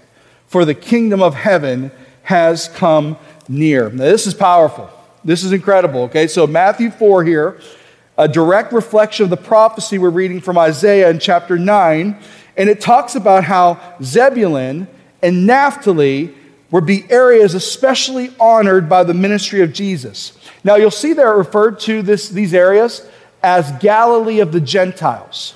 for 0.47 0.65
the 0.65 0.75
kingdom 0.75 1.23
of 1.23 1.35
heaven 1.35 1.93
has 2.23 2.69
come 2.69 3.17
near. 3.49 3.91
Now, 3.91 4.05
this 4.05 4.27
is 4.27 4.35
powerful. 4.35 4.91
This 5.23 5.45
is 5.45 5.53
incredible, 5.53 6.05
okay? 6.05 6.27
So, 6.27 6.47
Matthew 6.47 6.91
4 6.91 7.23
here, 7.23 7.61
a 8.17 8.27
direct 8.27 8.73
reflection 8.73 9.25
of 9.25 9.31
the 9.31 9.37
prophecy 9.37 9.99
we're 9.99 10.11
reading 10.11 10.41
from 10.41 10.57
Isaiah 10.57 11.11
in 11.11 11.19
chapter 11.19 11.59
9. 11.59 12.17
And 12.57 12.69
it 12.71 12.81
talks 12.81 13.15
about 13.15 13.45
how 13.45 13.79
Zebulun 14.03 14.89
and 15.23 15.47
Naphtali 15.47 16.35
would 16.71 16.87
be 16.87 17.11
areas 17.11 17.55
especially 17.55 18.33
honored 18.39 18.89
by 18.89 19.03
the 19.03 19.15
ministry 19.15 19.61
of 19.63 19.73
Jesus. 19.73 20.37
Now, 20.63 20.77
you'll 20.77 20.91
see 20.91 21.13
they're 21.13 21.37
referred 21.37 21.81
to 21.81 22.03
this, 22.03 22.29
these 22.29 22.55
areas 22.55 23.07
as 23.43 23.73
Galilee 23.81 24.41
of 24.41 24.53
the 24.53 24.61
Gentiles. 24.61 25.55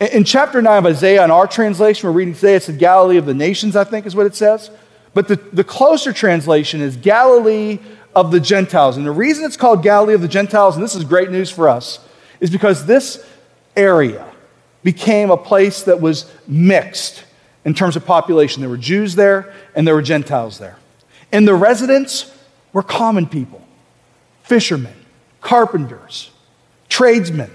In, 0.00 0.08
in 0.08 0.24
chapter 0.24 0.60
9 0.60 0.78
of 0.78 0.86
Isaiah, 0.86 1.24
in 1.24 1.30
our 1.30 1.46
translation, 1.46 2.08
we're 2.08 2.16
reading 2.16 2.34
today, 2.34 2.56
it 2.56 2.64
said 2.64 2.78
Galilee 2.78 3.16
of 3.16 3.26
the 3.26 3.34
nations, 3.34 3.76
I 3.76 3.84
think 3.84 4.04
is 4.04 4.16
what 4.16 4.26
it 4.26 4.34
says. 4.34 4.70
But 5.14 5.28
the, 5.28 5.36
the 5.36 5.64
closer 5.64 6.12
translation 6.12 6.80
is 6.80 6.96
Galilee 6.96 7.78
of 8.14 8.30
the 8.30 8.40
Gentiles. 8.40 8.96
And 8.96 9.06
the 9.06 9.12
reason 9.12 9.44
it's 9.44 9.56
called 9.56 9.82
Galilee 9.82 10.14
of 10.14 10.20
the 10.20 10.28
Gentiles, 10.28 10.74
and 10.74 10.84
this 10.84 10.94
is 10.94 11.04
great 11.04 11.30
news 11.30 11.50
for 11.50 11.68
us, 11.68 12.00
is 12.40 12.50
because 12.50 12.84
this 12.86 13.24
area 13.76 14.26
became 14.82 15.30
a 15.30 15.36
place 15.36 15.82
that 15.84 16.00
was 16.00 16.30
mixed 16.46 17.24
in 17.64 17.74
terms 17.74 17.96
of 17.96 18.04
population. 18.04 18.60
There 18.60 18.70
were 18.70 18.76
Jews 18.76 19.14
there 19.14 19.52
and 19.74 19.86
there 19.86 19.94
were 19.94 20.02
Gentiles 20.02 20.58
there. 20.58 20.76
And 21.30 21.46
the 21.46 21.54
residents 21.54 22.36
were 22.72 22.82
common 22.82 23.26
people 23.26 23.60
fishermen, 24.44 24.94
carpenters, 25.40 26.30
tradesmen, 26.88 27.50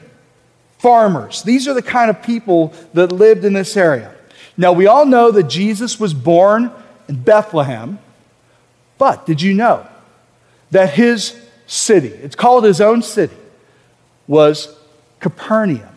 farmers. 0.79 1.43
These 1.43 1.67
are 1.67 1.73
the 1.73 1.81
kind 1.81 2.09
of 2.09 2.23
people 2.23 2.73
that 2.93 3.11
lived 3.11 3.45
in 3.45 3.53
this 3.53 3.77
area. 3.77 4.13
Now, 4.57 4.73
we 4.73 4.87
all 4.87 5.05
know 5.05 5.29
that 5.31 5.43
Jesus 5.43 5.99
was 5.99 6.13
born 6.13 6.71
in 7.07 7.21
Bethlehem, 7.21 7.99
but 8.97 9.25
did 9.25 9.41
you 9.41 9.53
know 9.53 9.85
that 10.71 10.93
his 10.93 11.39
city, 11.67 12.07
it's 12.07 12.35
called 12.35 12.63
his 12.63 12.81
own 12.81 13.03
city, 13.03 13.35
was 14.25 14.75
Capernaum? 15.19 15.93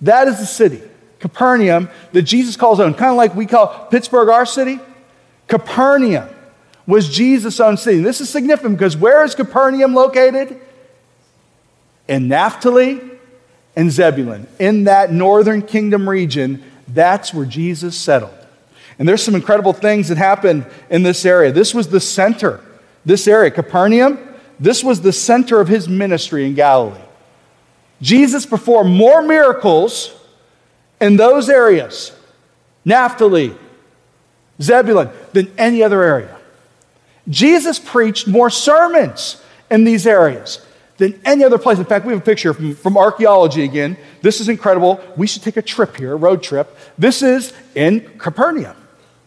That 0.00 0.28
is 0.28 0.38
the 0.38 0.46
city, 0.46 0.80
Capernaum, 1.20 1.88
that 2.12 2.22
Jesus 2.22 2.56
calls 2.56 2.80
own. 2.80 2.94
Kind 2.94 3.10
of 3.10 3.16
like 3.16 3.34
we 3.34 3.46
call 3.46 3.86
Pittsburgh 3.90 4.28
our 4.28 4.46
city. 4.46 4.80
Capernaum 5.46 6.28
was 6.86 7.08
Jesus' 7.08 7.60
own 7.60 7.76
city. 7.76 8.00
This 8.00 8.20
is 8.20 8.28
significant 8.28 8.76
because 8.76 8.96
where 8.96 9.22
is 9.24 9.34
Capernaum 9.34 9.94
located? 9.94 10.60
In 12.08 12.28
Naphtali 12.28 13.00
and 13.76 13.90
Zebulun. 13.90 14.46
In 14.58 14.84
that 14.84 15.12
northern 15.12 15.62
kingdom 15.62 16.08
region, 16.08 16.62
that's 16.88 17.32
where 17.32 17.46
Jesus 17.46 17.96
settled. 17.96 18.34
And 18.98 19.08
there's 19.08 19.22
some 19.22 19.34
incredible 19.34 19.72
things 19.72 20.08
that 20.08 20.18
happened 20.18 20.66
in 20.90 21.02
this 21.02 21.24
area. 21.24 21.52
This 21.52 21.72
was 21.72 21.88
the 21.88 22.00
center, 22.00 22.60
this 23.04 23.28
area, 23.28 23.50
Capernaum, 23.50 24.18
this 24.58 24.84
was 24.84 25.00
the 25.00 25.12
center 25.12 25.58
of 25.60 25.68
his 25.68 25.88
ministry 25.88 26.44
in 26.44 26.54
Galilee. 26.54 27.00
Jesus 28.02 28.44
performed 28.44 28.90
more 28.90 29.22
miracles 29.22 30.14
in 31.00 31.16
those 31.16 31.48
areas, 31.48 32.12
Naphtali, 32.84 33.54
Zebulun, 34.60 35.10
than 35.32 35.52
any 35.56 35.82
other 35.82 36.02
area. 36.02 36.36
Jesus 37.28 37.78
preached 37.78 38.26
more 38.26 38.50
sermons 38.50 39.42
in 39.70 39.84
these 39.84 40.06
areas 40.06 40.64
than 40.98 41.18
any 41.24 41.44
other 41.44 41.58
place. 41.58 41.78
In 41.78 41.84
fact, 41.84 42.04
we 42.04 42.12
have 42.12 42.22
a 42.22 42.24
picture 42.24 42.52
from, 42.52 42.74
from 42.74 42.98
archaeology 42.98 43.64
again. 43.64 43.96
This 44.20 44.40
is 44.40 44.48
incredible. 44.48 45.00
We 45.16 45.26
should 45.26 45.42
take 45.42 45.56
a 45.56 45.62
trip 45.62 45.96
here, 45.96 46.12
a 46.12 46.16
road 46.16 46.42
trip. 46.42 46.76
This 46.98 47.22
is 47.22 47.54
in 47.74 48.00
Capernaum, 48.18 48.76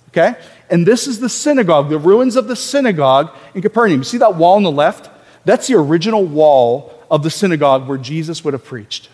okay? 0.09 0.35
And 0.69 0.85
this 0.85 1.07
is 1.07 1.19
the 1.19 1.29
synagogue, 1.29 1.89
the 1.89 1.97
ruins 1.97 2.35
of 2.35 2.47
the 2.47 2.55
synagogue 2.55 3.35
in 3.55 3.61
Capernaum. 3.61 3.99
You 3.99 4.03
see 4.03 4.19
that 4.19 4.35
wall 4.35 4.55
on 4.55 4.63
the 4.63 4.71
left? 4.71 5.09
That's 5.45 5.67
the 5.67 5.75
original 5.75 6.25
wall 6.25 6.93
of 7.09 7.23
the 7.23 7.29
synagogue 7.29 7.87
where 7.87 7.97
Jesus 7.97 8.43
would 8.43 8.53
have 8.53 8.63
preached. 8.63 9.09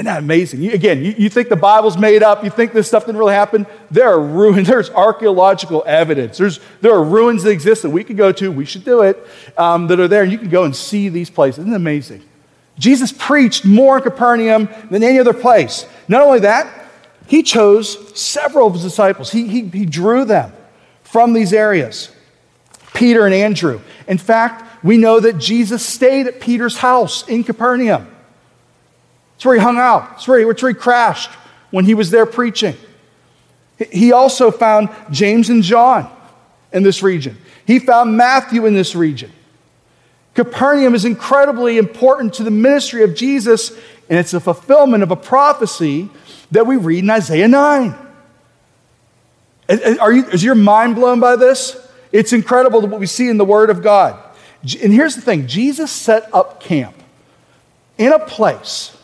Isn't 0.00 0.06
that 0.06 0.20
amazing? 0.20 0.62
You, 0.62 0.72
again, 0.72 1.04
you, 1.04 1.14
you, 1.18 1.28
think 1.28 1.50
the 1.50 1.56
Bible's 1.56 1.98
made 1.98 2.22
up, 2.22 2.42
you 2.42 2.48
think 2.48 2.72
this 2.72 2.88
stuff 2.88 3.04
didn't 3.04 3.18
really 3.18 3.34
happen. 3.34 3.66
There 3.90 4.08
are 4.08 4.18
ruins, 4.18 4.66
there's 4.66 4.88
archaeological 4.88 5.84
evidence. 5.86 6.38
There's, 6.38 6.58
there 6.80 6.92
are 6.94 7.04
ruins 7.04 7.42
that 7.42 7.50
exist 7.50 7.82
that 7.82 7.90
we 7.90 8.02
could 8.02 8.16
go 8.16 8.32
to, 8.32 8.50
we 8.50 8.64
should 8.64 8.82
do 8.82 9.02
it, 9.02 9.22
um, 9.58 9.88
that 9.88 10.00
are 10.00 10.08
there, 10.08 10.22
and 10.22 10.32
you 10.32 10.38
can 10.38 10.48
go 10.48 10.64
and 10.64 10.74
see 10.74 11.10
these 11.10 11.28
places. 11.28 11.58
Isn't 11.58 11.74
amazing? 11.74 12.22
Jesus 12.78 13.12
preached 13.12 13.66
more 13.66 13.98
in 13.98 14.02
Capernaum 14.02 14.70
than 14.90 15.02
any 15.02 15.18
other 15.18 15.34
place. 15.34 15.84
Not 16.08 16.22
only 16.22 16.40
that, 16.40 16.86
he 17.26 17.42
chose 17.42 18.18
several 18.18 18.68
of 18.68 18.72
his 18.72 18.82
disciples, 18.82 19.30
he, 19.30 19.48
he, 19.48 19.68
he 19.68 19.84
drew 19.84 20.24
them 20.24 20.50
from 21.02 21.34
these 21.34 21.52
areas 21.52 22.10
Peter 22.94 23.26
and 23.26 23.34
Andrew. 23.34 23.82
In 24.08 24.16
fact, 24.16 24.82
we 24.82 24.96
know 24.96 25.20
that 25.20 25.36
Jesus 25.36 25.84
stayed 25.84 26.26
at 26.26 26.40
Peter's 26.40 26.78
house 26.78 27.28
in 27.28 27.44
Capernaum. 27.44 28.16
It's 29.40 29.46
where 29.46 29.54
he 29.54 29.60
hung 29.62 29.78
out. 29.78 30.06
It's 30.16 30.28
where 30.28 30.38
he, 30.38 30.44
it's 30.44 30.62
where 30.62 30.70
he 30.70 30.78
crashed 30.78 31.30
when 31.70 31.86
he 31.86 31.94
was 31.94 32.10
there 32.10 32.26
preaching. 32.26 32.76
He 33.90 34.12
also 34.12 34.50
found 34.50 34.90
James 35.10 35.48
and 35.48 35.62
John 35.62 36.14
in 36.74 36.82
this 36.82 37.02
region. 37.02 37.38
He 37.66 37.78
found 37.78 38.18
Matthew 38.18 38.66
in 38.66 38.74
this 38.74 38.94
region. 38.94 39.32
Capernaum 40.34 40.94
is 40.94 41.06
incredibly 41.06 41.78
important 41.78 42.34
to 42.34 42.42
the 42.42 42.50
ministry 42.50 43.02
of 43.02 43.14
Jesus, 43.14 43.70
and 44.10 44.18
it's 44.18 44.34
a 44.34 44.40
fulfillment 44.40 45.02
of 45.02 45.10
a 45.10 45.16
prophecy 45.16 46.10
that 46.50 46.66
we 46.66 46.76
read 46.76 47.02
in 47.02 47.08
Isaiah 47.08 47.48
9. 47.48 47.94
Are 50.00 50.12
you, 50.12 50.26
is 50.26 50.44
your 50.44 50.54
mind 50.54 50.96
blown 50.96 51.18
by 51.18 51.36
this? 51.36 51.78
It's 52.12 52.34
incredible 52.34 52.82
what 52.82 53.00
we 53.00 53.06
see 53.06 53.30
in 53.30 53.38
the 53.38 53.46
Word 53.46 53.70
of 53.70 53.82
God. 53.82 54.22
And 54.82 54.92
here's 54.92 55.14
the 55.14 55.22
thing 55.22 55.46
Jesus 55.46 55.90
set 55.90 56.28
up 56.34 56.60
camp 56.60 56.94
in 57.96 58.12
a 58.12 58.18
place 58.18 58.98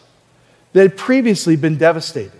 that 0.73 0.83
had 0.83 0.97
previously 0.97 1.57
been 1.57 1.77
devastated. 1.77 2.33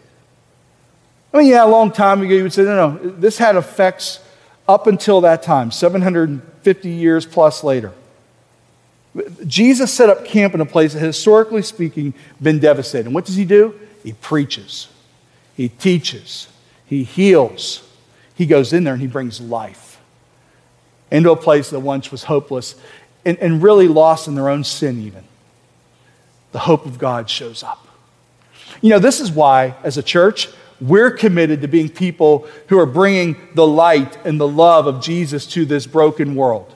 I 1.33 1.39
mean, 1.39 1.49
yeah, 1.49 1.65
a 1.65 1.69
long 1.69 1.91
time 1.91 2.23
ago, 2.23 2.35
you 2.35 2.43
would 2.45 2.53
say, 2.53 2.65
no, 2.65 2.93
no, 2.93 3.11
this 3.11 3.39
had 3.39 3.57
effects 3.57 4.21
up 4.69 4.87
until 4.87 5.21
that 5.23 5.43
time, 5.43 5.71
750 5.71 6.89
years 6.89 7.27
plus 7.27 7.63
later. 7.63 7.93
Jesus 9.47 9.93
set 9.93 10.11
up 10.11 10.25
camp 10.25 10.55
in 10.55 10.61
a 10.61 10.67
place 10.67 10.93
that, 10.93 11.01
historically 11.01 11.63
speaking, 11.63 12.15
been 12.41 12.59
devastated. 12.59 13.07
And 13.07 13.15
what 13.15 13.25
does 13.25 13.37
he 13.37 13.45
do? 13.45 13.79
He 14.03 14.13
preaches, 14.13 14.89
he 15.55 15.69
teaches, 15.69 16.49
he 16.87 17.05
heals. 17.05 17.83
He 18.35 18.45
goes 18.45 18.75
in 18.75 18.85
there 18.85 18.93
and 18.93 19.01
he 19.01 19.09
brings 19.09 19.41
life 19.41 19.99
into 21.11 21.31
a 21.31 21.37
place 21.37 21.71
that 21.71 21.81
once 21.81 22.11
was 22.11 22.25
hopeless 22.25 22.75
and, 23.25 23.39
and 23.39 23.63
really 23.63 23.89
lost 23.89 24.29
in 24.29 24.35
their 24.35 24.51
own 24.51 24.63
sin, 24.63 25.01
even. 25.03 25.25
The 26.53 26.59
hope 26.59 26.85
of 26.85 26.99
God 26.99 27.31
shows 27.31 27.63
up. 27.63 27.86
You 28.81 28.91
know, 28.91 28.99
this 28.99 29.21
is 29.21 29.31
why, 29.31 29.75
as 29.83 29.97
a 29.97 30.03
church, 30.03 30.49
we're 30.81 31.11
committed 31.11 31.63
to 31.63 31.69
being 31.69 31.89
people 31.89 32.47
who 32.69 32.79
are 32.79 32.87
bringing 32.87 33.37
the 33.55 33.67
light 33.67 34.19
and 34.27 34.39
the 34.39 34.49
love 34.49 34.87
of 34.87 35.01
Jesus 35.01 35.47
to 35.49 35.65
this 35.65 35.87
broken 35.87 36.35
world. 36.35 36.75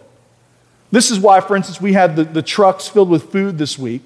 This 0.90 1.10
is 1.10 1.20
why, 1.20 1.40
for 1.40 1.56
instance, 1.56 1.80
we 1.80 1.92
had 1.92 2.16
the, 2.16 2.24
the 2.24 2.42
trucks 2.42 2.88
filled 2.88 3.10
with 3.10 3.30
food 3.30 3.58
this 3.58 3.78
week 3.78 4.02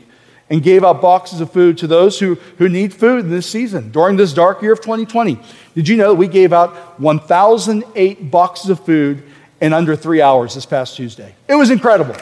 and 0.51 0.63
gave 0.63 0.85
out 0.85 1.01
boxes 1.01 1.41
of 1.41 1.51
food 1.51 1.79
to 1.79 1.87
those 1.87 2.19
who, 2.19 2.35
who 2.59 2.69
need 2.69 2.93
food 2.93 3.21
in 3.21 3.31
this 3.31 3.47
season 3.47 3.91
during 3.91 4.17
this 4.17 4.35
dark 4.35 4.61
year 4.61 4.73
of 4.73 4.81
2020. 4.81 5.39
Did 5.75 5.89
you 5.89 5.97
know 5.97 6.11
that 6.11 6.17
we 6.17 6.29
gave 6.29 6.53
out 6.53 7.01
1,008 7.01 8.31
boxes 8.31 8.71
of 8.71 8.85
food 8.85 9.23
in 9.61 9.73
under 9.73 9.97
three 9.97 10.21
hours 10.21 10.55
this 10.55 10.67
past 10.67 10.97
Tuesday? 10.97 11.35
It 11.49 11.55
was 11.55 11.71
incredible. 11.71 12.17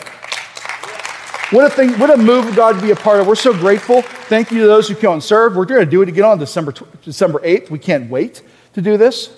What 1.53 1.67
a 1.67 1.71
thing, 1.71 1.91
what 1.99 2.09
a 2.09 2.17
move 2.17 2.47
of 2.47 2.57
God 2.57 2.77
to 2.77 2.81
be 2.81 2.93
a 2.93 2.97
part 2.97 3.21
of. 3.21 3.27
We're 3.27 3.35
so 3.35 3.53
grateful. 3.53 4.01
Thank 4.01 4.51
you 4.51 4.61
to 4.61 4.67
those 4.67 4.89
who 4.89 4.95
come 4.95 5.13
and 5.13 5.23
serve. 5.23 5.55
We're 5.55 5.67
going 5.67 5.85
to 5.85 5.91
do 5.91 6.01
it 6.01 6.09
again 6.09 6.25
on 6.25 6.39
December, 6.39 6.73
December 7.03 7.41
8th. 7.41 7.69
We 7.69 7.79
can't 7.79 8.09
wait 8.09 8.41
to 8.73 8.81
do 8.81 8.97
this. 8.97 9.37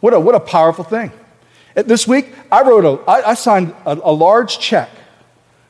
What 0.00 0.14
a, 0.14 0.20
what 0.20 0.34
a 0.34 0.40
powerful 0.40 0.82
thing. 0.82 1.12
Uh, 1.76 1.82
this 1.82 2.08
week, 2.08 2.32
I 2.50 2.62
wrote 2.62 2.86
a, 2.86 3.02
I, 3.10 3.32
I 3.32 3.34
signed 3.34 3.74
a, 3.84 4.00
a 4.02 4.12
large 4.12 4.58
check 4.60 4.88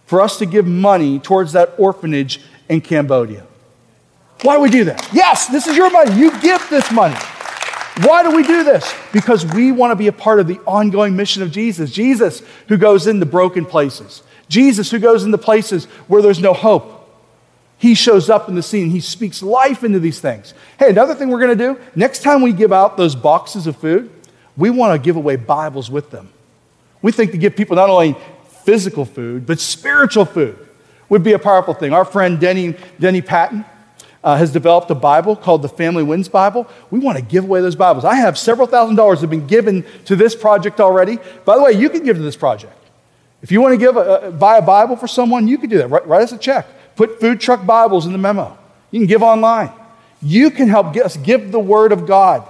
for 0.04 0.20
us 0.20 0.38
to 0.38 0.46
give 0.46 0.68
money 0.68 1.18
towards 1.18 1.52
that 1.54 1.74
orphanage 1.78 2.40
in 2.68 2.80
Cambodia. 2.80 3.44
Why 4.42 4.54
do 4.54 4.62
we 4.62 4.70
do 4.70 4.84
that? 4.84 5.08
Yes, 5.12 5.48
this 5.48 5.66
is 5.66 5.76
your 5.76 5.90
money. 5.90 6.14
You 6.16 6.30
give 6.40 6.64
this 6.70 6.92
money. 6.92 7.16
Why 8.02 8.22
do 8.22 8.36
we 8.36 8.44
do 8.44 8.62
this? 8.62 8.94
Because 9.12 9.44
we 9.44 9.72
want 9.72 9.90
to 9.90 9.96
be 9.96 10.06
a 10.06 10.12
part 10.12 10.38
of 10.38 10.46
the 10.46 10.60
ongoing 10.60 11.16
mission 11.16 11.42
of 11.42 11.50
Jesus. 11.50 11.90
Jesus, 11.90 12.40
who 12.68 12.76
goes 12.76 13.08
into 13.08 13.26
broken 13.26 13.66
places. 13.66 14.22
Jesus, 14.48 14.90
who 14.90 14.98
goes 14.98 15.24
into 15.24 15.38
places 15.38 15.86
where 16.06 16.22
there's 16.22 16.40
no 16.40 16.52
hope. 16.52 16.92
He 17.78 17.94
shows 17.94 18.30
up 18.30 18.48
in 18.48 18.54
the 18.54 18.62
scene. 18.62 18.90
He 18.90 19.00
speaks 19.00 19.42
life 19.42 19.84
into 19.84 19.98
these 19.98 20.20
things. 20.20 20.54
Hey, 20.78 20.90
another 20.90 21.14
thing 21.14 21.28
we're 21.28 21.40
going 21.40 21.56
to 21.56 21.74
do 21.74 21.80
next 21.94 22.22
time 22.22 22.42
we 22.42 22.52
give 22.52 22.72
out 22.72 22.96
those 22.96 23.14
boxes 23.14 23.66
of 23.66 23.76
food, 23.76 24.10
we 24.56 24.70
want 24.70 24.94
to 24.94 25.04
give 25.04 25.16
away 25.16 25.36
Bibles 25.36 25.90
with 25.90 26.10
them. 26.10 26.30
We 27.02 27.12
think 27.12 27.32
to 27.32 27.38
give 27.38 27.54
people 27.54 27.76
not 27.76 27.90
only 27.90 28.16
physical 28.64 29.04
food, 29.04 29.46
but 29.46 29.60
spiritual 29.60 30.24
food 30.24 30.58
would 31.08 31.22
be 31.22 31.34
a 31.34 31.38
powerful 31.38 31.74
thing. 31.74 31.92
Our 31.92 32.04
friend 32.04 32.40
Denny, 32.40 32.74
Denny 32.98 33.20
Patton 33.20 33.64
uh, 34.24 34.36
has 34.36 34.52
developed 34.52 34.90
a 34.90 34.94
Bible 34.94 35.36
called 35.36 35.62
the 35.62 35.68
Family 35.68 36.02
Wins 36.02 36.28
Bible. 36.28 36.66
We 36.90 36.98
want 36.98 37.18
to 37.18 37.22
give 37.22 37.44
away 37.44 37.60
those 37.60 37.76
Bibles. 37.76 38.04
I 38.04 38.16
have 38.16 38.36
several 38.36 38.66
thousand 38.66 38.96
dollars 38.96 39.20
that 39.20 39.24
have 39.24 39.30
been 39.30 39.46
given 39.46 39.84
to 40.06 40.16
this 40.16 40.34
project 40.34 40.80
already. 40.80 41.18
By 41.44 41.56
the 41.56 41.62
way, 41.62 41.72
you 41.72 41.90
can 41.90 42.02
give 42.02 42.16
to 42.16 42.22
this 42.22 42.36
project. 42.36 42.72
If 43.46 43.52
you 43.52 43.60
want 43.60 43.74
to 43.74 43.78
give 43.78 43.96
a, 43.96 44.32
buy 44.32 44.56
a 44.56 44.60
Bible 44.60 44.96
for 44.96 45.06
someone, 45.06 45.46
you 45.46 45.56
can 45.56 45.70
do 45.70 45.78
that. 45.78 45.86
Write, 45.86 46.04
write 46.08 46.22
us 46.22 46.32
a 46.32 46.36
check. 46.36 46.66
Put 46.96 47.20
food 47.20 47.40
truck 47.40 47.64
Bibles 47.64 48.04
in 48.04 48.10
the 48.10 48.18
memo. 48.18 48.58
You 48.90 48.98
can 48.98 49.06
give 49.06 49.22
online. 49.22 49.70
You 50.20 50.50
can 50.50 50.66
help 50.66 50.96
us 50.96 51.16
give 51.16 51.52
the 51.52 51.60
Word 51.60 51.92
of 51.92 52.08
God 52.08 52.44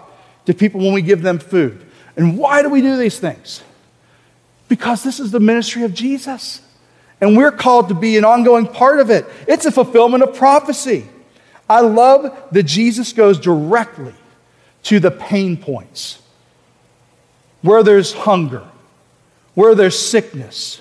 to 0.47 0.55
people 0.55 0.81
when 0.81 0.95
we 0.95 1.03
give 1.03 1.21
them 1.21 1.39
food. 1.39 1.85
And 2.17 2.39
why 2.39 2.63
do 2.63 2.71
we 2.71 2.81
do 2.81 2.97
these 2.97 3.21
things? 3.21 3.63
Because 4.71 5.03
this 5.03 5.21
is 5.21 5.33
the 5.33 5.39
ministry 5.39 5.83
of 5.83 5.93
Jesus. 5.93 6.63
And 7.21 7.37
we're 7.37 7.53
called 7.53 7.91
to 7.91 7.95
be 7.95 8.17
an 8.17 8.25
ongoing 8.25 8.67
part 8.67 8.99
of 8.99 9.11
it. 9.11 9.27
It's 9.47 9.67
a 9.67 9.71
fulfillment 9.71 10.23
of 10.23 10.35
prophecy. 10.35 11.05
I 11.69 11.81
love 11.81 12.35
that 12.53 12.63
Jesus 12.63 13.13
goes 13.13 13.39
directly 13.39 14.15
to 14.85 14.99
the 14.99 15.11
pain 15.11 15.59
points 15.59 16.23
where 17.61 17.83
there's 17.83 18.15
hunger, 18.15 18.67
where 19.53 19.75
there's 19.75 19.99
sickness, 19.99 20.81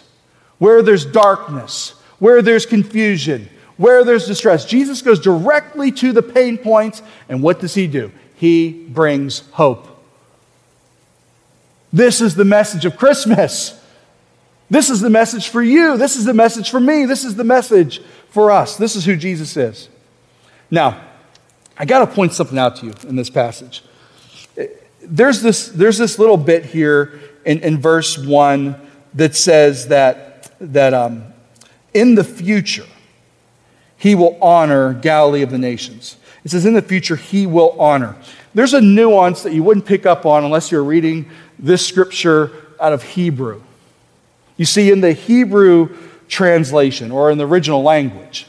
where 0.57 0.81
there's 0.81 1.05
darkness, 1.05 1.91
where 2.19 2.41
there's 2.41 2.65
confusion, 2.65 3.49
where 3.77 4.03
there's 4.03 4.25
distress. 4.25 4.65
Jesus 4.65 5.01
goes 5.01 5.19
directly 5.19 5.91
to 5.93 6.11
the 6.11 6.21
pain 6.21 6.57
points, 6.57 7.01
and 7.29 7.41
what 7.41 7.59
does 7.59 7.73
he 7.73 7.87
do? 7.87 8.11
He 8.35 8.71
brings 8.71 9.39
hope. 9.51 9.87
This 11.91 12.21
is 12.21 12.35
the 12.35 12.45
message 12.45 12.85
of 12.85 12.97
Christmas. 12.97 13.79
This 14.69 14.89
is 14.89 14.99
the 14.99 15.09
message 15.09 15.49
for 15.49 15.61
you. 15.61 15.97
This 15.97 16.15
is 16.15 16.25
the 16.25 16.33
message 16.33 16.69
for 16.69 16.79
me. 16.79 17.05
This 17.05 17.23
is 17.23 17.35
the 17.35 17.43
message 17.43 18.01
for 18.29 18.51
us. 18.51 18.77
This 18.77 18.95
is 18.95 19.05
who 19.05 19.15
Jesus 19.15 19.55
is. 19.55 19.89
Now, 20.71 21.01
I 21.77 21.85
got 21.85 21.99
to 21.99 22.07
point 22.07 22.33
something 22.33 22.57
out 22.57 22.77
to 22.77 22.87
you 22.87 22.93
in 23.07 23.15
this 23.15 23.29
passage. 23.29 23.83
There's 25.01 25.41
this, 25.41 25.67
there's 25.69 25.97
this 25.97 26.17
little 26.17 26.37
bit 26.37 26.65
here 26.65 27.19
in, 27.45 27.59
in 27.59 27.79
verse 27.79 28.17
1 28.17 28.75
that 29.13 29.35
says 29.35 29.87
that, 29.89 30.34
that 30.59 30.93
um, 30.93 31.23
in 31.93 32.15
the 32.15 32.23
future, 32.23 32.85
he 33.97 34.15
will 34.15 34.37
honor 34.41 34.93
Galilee 34.93 35.41
of 35.41 35.51
the 35.51 35.57
nations. 35.57 36.17
It 36.43 36.51
says, 36.51 36.65
in 36.65 36.73
the 36.73 36.81
future, 36.81 37.15
he 37.15 37.47
will 37.47 37.75
honor. 37.79 38.15
There's 38.53 38.73
a 38.73 38.81
nuance 38.81 39.43
that 39.43 39.53
you 39.53 39.63
wouldn't 39.63 39.85
pick 39.85 40.05
up 40.05 40.25
on 40.25 40.43
unless 40.43 40.71
you're 40.71 40.83
reading 40.83 41.29
this 41.57 41.85
scripture 41.85 42.51
out 42.79 42.93
of 42.93 43.03
Hebrew. 43.03 43.61
You 44.57 44.65
see, 44.65 44.91
in 44.91 45.01
the 45.01 45.13
Hebrew 45.13 45.97
translation 46.27 47.11
or 47.11 47.31
in 47.31 47.37
the 47.37 47.47
original 47.47 47.83
language, 47.83 48.47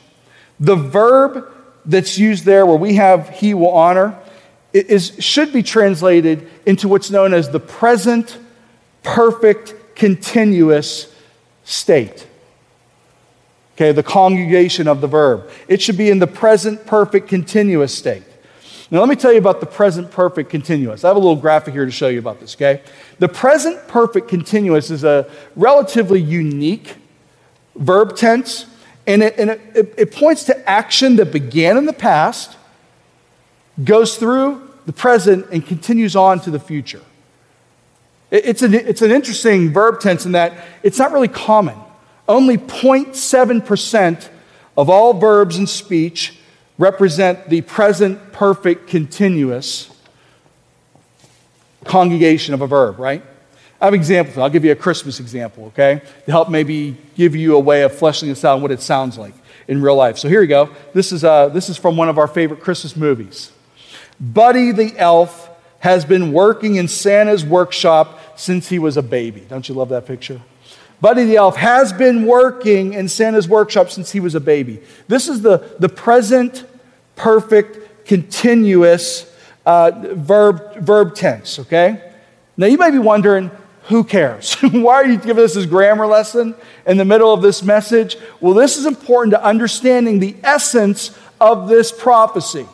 the 0.61 0.77
verb 0.77 1.53
that's 1.85 2.19
used 2.19 2.45
there, 2.45 2.67
where 2.67 2.77
we 2.77 2.95
have 2.95 3.31
he 3.31 3.55
will 3.55 3.71
honor, 3.71 4.19
is, 4.73 5.13
should 5.19 5.53
be 5.53 5.63
translated 5.63 6.49
into 6.67 6.89
what's 6.89 7.11
known 7.11 7.33
as 7.33 7.51
the 7.51 7.61
present 7.61 8.39
perfect 9.03 9.75
continuous 9.95 11.13
state. 11.67 12.27
Okay, 13.75 13.93
the 13.93 14.03
conjugation 14.03 14.89
of 14.89 15.03
the 15.03 15.07
verb. 15.07 15.51
It 15.69 15.83
should 15.83 15.99
be 15.99 16.09
in 16.09 16.19
the 16.19 16.27
present 16.27 16.87
perfect 16.87 17.29
continuous 17.29 17.95
state. 17.95 18.23
Now, 18.91 19.01
let 19.01 19.09
me 19.09 19.17
tell 19.17 19.33
you 19.33 19.39
about 19.39 19.61
the 19.61 19.67
present 19.67 20.11
perfect 20.11 20.49
continuous. 20.49 21.05
I 21.05 21.09
have 21.09 21.17
a 21.17 21.21
little 21.21 21.37
graphic 21.37 21.75
here 21.75 21.85
to 21.85 21.91
show 21.91 22.09
you 22.09 22.21
about 22.21 22.41
this, 22.41 22.55
okay? 22.55 22.81
The 23.19 23.29
present 23.29 23.87
perfect 23.89 24.29
continuous 24.29 24.91
is 24.91 25.03
a 25.03 25.29
relatively 25.57 26.21
unique 26.21 26.95
verb 27.75 28.17
tense 28.17 28.67
and, 29.07 29.23
it, 29.23 29.39
and 29.39 29.51
it, 29.51 29.95
it, 29.97 30.13
points 30.13 30.45
to 30.45 30.69
action 30.69 31.17
that 31.17 31.33
began 31.33 31.77
in 31.77 31.85
the 31.85 31.93
past, 31.93 32.57
goes 33.85 34.17
through 34.17 34.69
the 34.87 34.93
present, 34.93 35.47
and 35.51 35.67
continues 35.67 36.17
on 36.17 36.41
to 36.41 36.51
the 36.51 36.59
future. 36.59 37.03
It, 38.31 38.47
it's, 38.47 38.63
an, 38.63 38.75
it's 38.75 39.03
an 39.03 39.11
interesting 39.11 39.73
verb 39.73 40.01
tense 40.01 40.27
in 40.27 40.33
that 40.33 40.65
it's 40.83 40.99
not 40.99 41.13
really 41.13 41.29
common. 41.29 41.79
Only 42.29 42.59
0.7% 42.59 44.29
of 44.77 44.91
all 44.91 45.15
verbs 45.15 45.59
in 45.59 45.67
speech 45.67 46.39
represent 46.79 47.49
the 47.49 47.63
present 47.63 48.33
perfect 48.33 48.89
continuous 48.89 49.91
conjugation 51.85 52.53
of 52.53 52.61
a 52.61 52.67
verb, 52.67 52.99
right? 52.99 53.23
I 53.81 53.85
have 53.85 53.95
examples. 53.95 54.39
I'll 54.39 54.51
give 54.51 54.65
you 54.65 54.73
a 54.73 54.77
Christmas 54.77 55.21
example, 55.21 55.67
okay? 55.67 56.03
To 56.25 56.31
help 56.31 56.51
maybe 56.51 56.97
give 57.15 57.37
you 57.37 57.57
a 57.57 57.61
way 57.61 57.83
of 57.83 57.97
fleshing 57.97 58.29
this 58.29 58.45
out 58.45 58.55
and 58.55 58.63
what 58.63 58.73
it 58.73 58.81
sounds 58.81 59.19
like 59.19 59.35
in 59.69 59.83
real 59.83 59.97
life. 59.97 60.19
So 60.19 60.29
here 60.29 60.41
you 60.41 60.49
go. 60.49 60.71
This 60.93 61.13
is, 61.13 61.25
uh, 61.25 61.49
this 61.49 61.69
is 61.69 61.77
from 61.77 61.97
one 61.97 62.09
of 62.09 62.19
our 62.19 62.27
favorite 62.29 62.61
Christmas 62.61 62.97
movies. 62.97 63.53
Buddy 64.19 64.73
the 64.73 64.95
elf 64.97 65.46
has 65.87 66.05
been 66.05 66.33
working 66.33 66.75
in 66.75 66.89
Santa's 66.89 67.45
workshop 67.45 68.19
since 68.37 68.69
he 68.69 68.77
was 68.77 68.97
a 68.97 69.03
baby. 69.03 69.43
Don't 69.49 69.69
you 69.69 69.75
love 69.77 69.91
that 69.91 70.05
picture? 70.05 70.43
Buddy 71.01 71.23
the 71.23 71.37
elf 71.37 71.55
has 71.55 71.93
been 71.93 72.27
working 72.27 72.93
in 72.93 73.09
Santa's 73.09 73.47
workshop 73.47 73.91
since 73.91 74.11
he 74.11 74.19
was 74.19 74.35
a 74.35 74.41
baby. 74.41 74.83
This 75.07 75.29
is 75.29 75.43
the, 75.43 75.59
the 75.79 75.89
present, 75.89 76.65
perfect, 77.15 78.05
continuous 78.05 79.33
uh, 79.65 79.93
verb, 80.15 80.77
verb 80.79 81.15
tense, 81.15 81.61
okay? 81.61 82.13
Now 82.57 82.67
you 82.67 82.79
may 82.79 82.91
be 82.91 82.99
wondering, 82.99 83.53
who 83.85 84.03
cares? 84.03 84.55
Why 84.61 84.95
are 84.95 85.07
you 85.07 85.19
giving 85.19 85.45
us 85.45 85.55
this 85.55 85.67
grammar 85.67 86.09
lesson 86.09 86.57
in 86.85 86.97
the 86.97 87.05
middle 87.05 87.33
of 87.33 87.43
this 87.43 87.63
message? 87.63 88.17
Well, 88.41 88.55
this 88.55 88.77
is 88.77 88.87
important 88.87 89.35
to 89.35 89.45
understanding 89.45 90.19
the 90.19 90.35
essence 90.43 91.17
of 91.41 91.69
this 91.69 91.93
prophecy. 91.93 92.67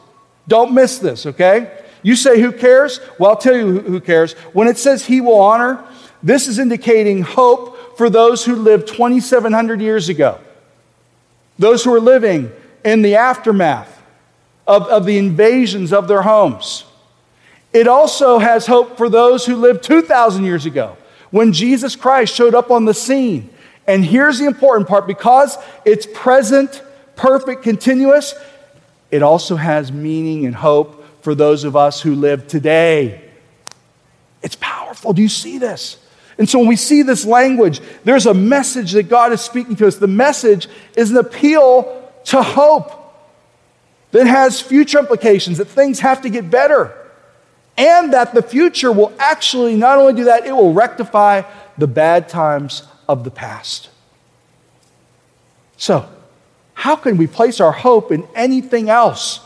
Don't 0.48 0.72
miss 0.72 0.98
this, 0.98 1.26
okay? 1.26 1.70
You 2.02 2.16
say, 2.16 2.40
who 2.40 2.52
cares? 2.52 3.00
Well, 3.18 3.30
I'll 3.30 3.36
tell 3.36 3.56
you 3.56 3.80
who 3.80 4.00
cares. 4.00 4.32
When 4.52 4.68
it 4.68 4.76
says 4.76 5.06
he 5.06 5.20
will 5.20 5.40
honor, 5.40 5.84
this 6.22 6.48
is 6.48 6.58
indicating 6.58 7.22
hope 7.22 7.96
for 7.96 8.10
those 8.10 8.44
who 8.44 8.56
lived 8.56 8.88
2,700 8.88 9.80
years 9.80 10.08
ago, 10.08 10.40
those 11.58 11.84
who 11.84 11.94
are 11.94 12.00
living 12.00 12.50
in 12.84 13.02
the 13.02 13.16
aftermath 13.16 14.02
of, 14.66 14.84
of 14.88 15.04
the 15.04 15.18
invasions 15.18 15.92
of 15.92 16.08
their 16.08 16.22
homes. 16.22 16.84
It 17.72 17.88
also 17.88 18.38
has 18.38 18.66
hope 18.66 18.96
for 18.96 19.08
those 19.08 19.46
who 19.46 19.56
lived 19.56 19.82
2,000 19.82 20.44
years 20.44 20.66
ago 20.66 20.96
when 21.30 21.52
Jesus 21.52 21.96
Christ 21.96 22.34
showed 22.34 22.54
up 22.54 22.70
on 22.70 22.84
the 22.84 22.94
scene. 22.94 23.50
And 23.86 24.04
here's 24.04 24.38
the 24.38 24.46
important 24.46 24.88
part 24.88 25.06
because 25.06 25.56
it's 25.84 26.06
present, 26.12 26.82
perfect, 27.16 27.62
continuous, 27.62 28.34
it 29.10 29.22
also 29.22 29.56
has 29.56 29.90
meaning 29.90 30.46
and 30.46 30.54
hope 30.54 31.01
for 31.22 31.34
those 31.34 31.64
of 31.64 31.74
us 31.74 32.00
who 32.00 32.14
live 32.14 32.46
today. 32.46 33.30
It's 34.42 34.56
powerful. 34.56 35.12
Do 35.12 35.22
you 35.22 35.28
see 35.28 35.58
this? 35.58 35.98
And 36.38 36.48
so 36.48 36.58
when 36.58 36.68
we 36.68 36.76
see 36.76 37.02
this 37.02 37.24
language, 37.24 37.80
there's 38.04 38.26
a 38.26 38.34
message 38.34 38.92
that 38.92 39.04
God 39.04 39.32
is 39.32 39.40
speaking 39.40 39.76
to 39.76 39.86
us. 39.86 39.96
The 39.96 40.06
message 40.06 40.68
is 40.96 41.10
an 41.10 41.16
appeal 41.16 42.10
to 42.24 42.42
hope 42.42 42.98
that 44.10 44.26
has 44.26 44.60
future 44.60 44.98
implications, 44.98 45.58
that 45.58 45.66
things 45.66 46.00
have 46.00 46.22
to 46.22 46.28
get 46.28 46.50
better 46.50 46.94
and 47.76 48.12
that 48.12 48.34
the 48.34 48.42
future 48.42 48.92
will 48.92 49.12
actually 49.18 49.76
not 49.76 49.98
only 49.98 50.12
do 50.12 50.24
that, 50.24 50.46
it 50.46 50.52
will 50.52 50.72
rectify 50.72 51.42
the 51.78 51.86
bad 51.86 52.28
times 52.28 52.82
of 53.08 53.24
the 53.24 53.30
past. 53.30 53.88
So, 55.76 56.08
how 56.74 56.96
can 56.96 57.16
we 57.16 57.26
place 57.26 57.60
our 57.60 57.72
hope 57.72 58.12
in 58.12 58.26
anything 58.34 58.88
else? 58.88 59.40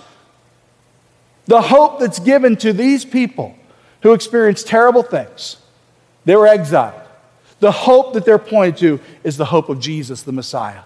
The 1.46 1.62
hope 1.62 2.00
that's 2.00 2.18
given 2.18 2.56
to 2.56 2.72
these 2.72 3.04
people 3.04 3.56
who 4.02 4.12
experienced 4.12 4.66
terrible 4.66 5.02
things, 5.02 5.56
they 6.24 6.36
were 6.36 6.46
exiled. 6.46 7.00
The 7.60 7.72
hope 7.72 8.12
that 8.14 8.24
they're 8.24 8.38
pointed 8.38 8.76
to 8.78 9.00
is 9.24 9.36
the 9.36 9.46
hope 9.46 9.68
of 9.68 9.80
Jesus, 9.80 10.22
the 10.22 10.32
Messiah. 10.32 10.82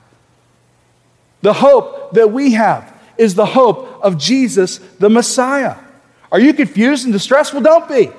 The 1.42 1.54
hope 1.54 2.12
that 2.12 2.30
we 2.30 2.52
have 2.52 2.96
is 3.16 3.34
the 3.34 3.46
hope 3.46 4.00
of 4.02 4.18
Jesus, 4.18 4.78
the 4.98 5.10
Messiah. 5.10 5.76
Are 6.30 6.38
you 6.38 6.54
confused 6.54 7.04
and 7.04 7.12
distressed? 7.12 7.52
Well, 7.52 7.62
don't 7.62 7.88
be. 7.88 8.10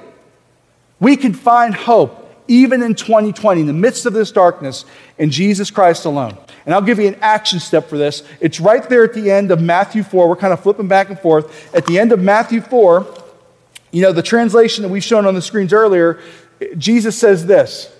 We 0.99 1.15
can 1.15 1.33
find 1.33 1.73
hope 1.73 2.17
even 2.47 2.83
in 2.83 2.95
2020, 2.95 3.61
in 3.61 3.67
the 3.67 3.73
midst 3.73 4.05
of 4.05 4.13
this 4.13 4.31
darkness, 4.31 4.83
in 5.17 5.29
Jesus 5.29 5.71
Christ 5.71 6.05
alone. 6.05 6.37
And 6.65 6.75
I'll 6.75 6.81
give 6.81 6.99
you 6.99 7.07
an 7.07 7.17
action 7.21 7.59
step 7.59 7.89
for 7.89 7.97
this. 7.97 8.23
It's 8.39 8.59
right 8.59 8.87
there 8.87 9.03
at 9.03 9.13
the 9.13 9.31
end 9.31 9.51
of 9.51 9.61
Matthew 9.61 10.03
4. 10.03 10.29
We're 10.29 10.35
kind 10.35 10.53
of 10.53 10.61
flipping 10.61 10.87
back 10.87 11.09
and 11.09 11.19
forth. 11.19 11.73
At 11.73 11.85
the 11.85 11.99
end 11.99 12.11
of 12.11 12.19
Matthew 12.19 12.61
4, 12.61 13.05
you 13.91 14.01
know, 14.01 14.11
the 14.11 14.23
translation 14.23 14.83
that 14.83 14.89
we've 14.89 15.03
shown 15.03 15.25
on 15.25 15.33
the 15.33 15.41
screens 15.41 15.73
earlier, 15.73 16.19
Jesus 16.77 17.17
says 17.17 17.45
this. 17.45 17.93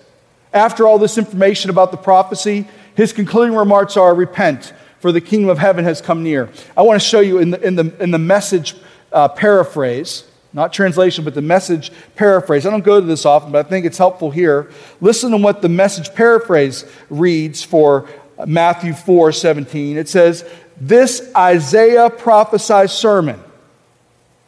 After 0.52 0.86
all 0.86 0.98
this 0.98 1.18
information 1.18 1.70
about 1.70 1.90
the 1.90 1.96
prophecy, 1.96 2.66
his 2.94 3.12
concluding 3.12 3.56
remarks 3.56 3.96
are 3.96 4.14
Repent, 4.14 4.72
for 5.00 5.12
the 5.12 5.20
kingdom 5.20 5.48
of 5.48 5.58
heaven 5.58 5.84
has 5.84 6.00
come 6.00 6.22
near. 6.22 6.50
I 6.76 6.82
want 6.82 7.00
to 7.00 7.06
show 7.06 7.20
you 7.20 7.38
in 7.38 7.50
the, 7.50 7.60
in 7.66 7.74
the, 7.74 8.02
in 8.02 8.10
the 8.10 8.18
message 8.18 8.76
uh, 9.12 9.28
paraphrase, 9.28 10.24
not 10.52 10.72
translation, 10.72 11.24
but 11.24 11.34
the 11.34 11.42
message 11.42 11.90
paraphrase. 12.14 12.66
I 12.66 12.70
don't 12.70 12.84
go 12.84 13.00
to 13.00 13.06
this 13.06 13.24
often, 13.24 13.52
but 13.52 13.66
I 13.66 13.68
think 13.68 13.86
it's 13.86 13.98
helpful 13.98 14.30
here. 14.30 14.70
Listen 15.00 15.30
to 15.30 15.38
what 15.38 15.62
the 15.62 15.68
message 15.68 16.14
paraphrase 16.14 16.84
reads 17.08 17.62
for 17.62 18.08
Matthew 18.46 18.92
4 18.92 19.32
17. 19.32 19.96
It 19.96 20.08
says, 20.08 20.44
This 20.80 21.30
Isaiah 21.36 22.10
prophesied 22.10 22.90
sermon. 22.90 23.42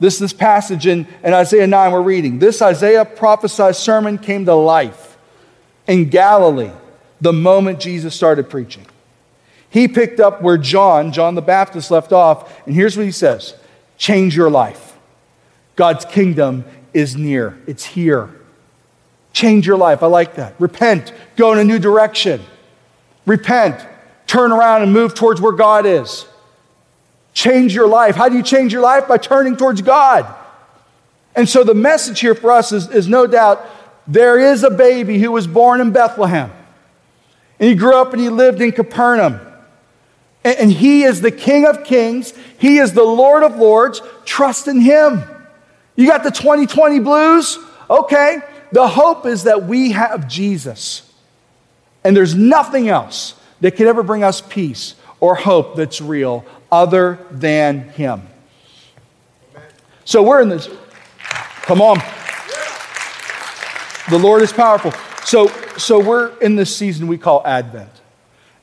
This, 0.01 0.19
this 0.19 0.33
passage 0.33 0.87
in, 0.87 1.07
in 1.23 1.33
Isaiah 1.33 1.67
9 1.67 1.93
we're 1.93 2.03
reading. 2.03 2.39
This 2.39 2.61
Isaiah 2.61 3.05
prophesied 3.05 3.77
sermon 3.77 4.19
came 4.19 4.45
to 4.45 4.55
life 4.55 5.17
in 5.87 6.09
Galilee 6.11 6.73
the 7.21 7.33
moment 7.33 7.81
Jesus 7.81 8.15
started 8.15 8.51
preaching. 8.51 8.87
He 9.71 9.89
picked 9.89 10.21
up 10.21 10.43
where 10.43 10.59
John, 10.59 11.11
John 11.13 11.35
the 11.35 11.43
Baptist, 11.43 11.91
left 11.91 12.13
off, 12.13 12.65
and 12.67 12.75
here's 12.75 12.97
what 12.97 13.07
he 13.07 13.13
says 13.13 13.55
Change 13.97 14.37
your 14.37 14.51
life. 14.51 14.97
God's 15.77 16.05
kingdom 16.05 16.65
is 16.93 17.17
near, 17.17 17.59
it's 17.67 17.85
here. 17.85 18.31
Change 19.33 19.67
your 19.67 19.77
life. 19.77 20.05
I 20.05 20.07
like 20.07 20.37
that. 20.37 20.55
Repent, 20.61 21.13
go 21.35 21.53
in 21.53 21.59
a 21.59 21.65
new 21.65 21.81
direction. 21.81 22.41
Repent, 23.27 23.85
turn 24.27 24.53
around 24.53 24.83
and 24.83 24.93
move 24.93 25.15
towards 25.15 25.41
where 25.41 25.53
God 25.53 25.87
is. 25.87 26.27
Change 27.33 27.75
your 27.75 27.89
life. 27.89 28.15
How 28.15 28.29
do 28.29 28.37
you 28.37 28.43
change 28.43 28.73
your 28.73 28.83
life? 28.83 29.09
By 29.09 29.19
turning 29.19 29.57
towards 29.57 29.83
God. 29.83 30.33
And 31.35 31.49
so 31.49 31.65
the 31.65 31.75
message 31.75 32.21
here 32.21 32.35
for 32.35 32.53
us 32.53 32.71
is, 32.71 32.89
is 32.91 33.09
no 33.09 33.27
doubt 33.27 33.65
there 34.07 34.39
is 34.39 34.63
a 34.63 34.71
baby 34.71 35.19
who 35.19 35.33
was 35.33 35.47
born 35.47 35.81
in 35.81 35.91
Bethlehem. 35.91 36.53
And 37.59 37.69
he 37.69 37.75
grew 37.75 37.97
up 37.97 38.13
and 38.13 38.21
he 38.21 38.29
lived 38.29 38.61
in 38.61 38.73
Capernaum. 38.73 39.41
And, 40.45 40.59
and 40.59 40.73
he 40.73 41.03
is 41.03 41.21
the 41.21 41.31
King 41.33 41.67
of 41.67 41.85
Kings, 41.85 42.35
he 42.59 42.79
is 42.79 42.93
the 42.93 43.05
Lord 43.05 43.43
of 43.43 43.57
Lords. 43.57 44.01
Trust 44.25 44.69
in 44.69 44.81
him. 44.81 45.23
You 45.97 46.07
got 46.07 46.23
the 46.23 46.31
2020 46.31 47.01
blues? 47.01 47.59
Okay. 47.89 48.39
The 48.73 48.89
hope 48.89 49.27
is 49.27 49.45
that 49.45 49.65
we 49.65 49.93
have 49.93 50.29
Jesus. 50.29 51.03
And 52.05 52.17
there's 52.17 52.35
nothing 52.35 52.89
else 52.89 53.35
that 53.61 53.73
can 53.73 53.87
ever 53.87 54.03
bring 54.03 54.23
us 54.23 54.41
peace 54.41 54.95
or 55.21 55.35
hope 55.35 55.77
that's 55.77 56.01
real 56.01 56.45
other 56.71 57.19
than 57.31 57.89
him. 57.91 58.23
So 60.05 60.23
we're 60.23 60.43
in 60.43 60.51
this. 60.51 60.69
Come 61.63 61.81
on. 61.81 61.99
The 64.11 64.19
Lord 64.19 64.43
is 64.43 64.53
powerful. 64.53 64.93
So, 65.25 65.49
so 65.79 65.99
we're 65.99 66.37
in 66.41 66.57
this 66.57 66.77
season 66.77 67.07
we 67.07 67.17
call 67.17 67.43
Advent. 67.47 67.91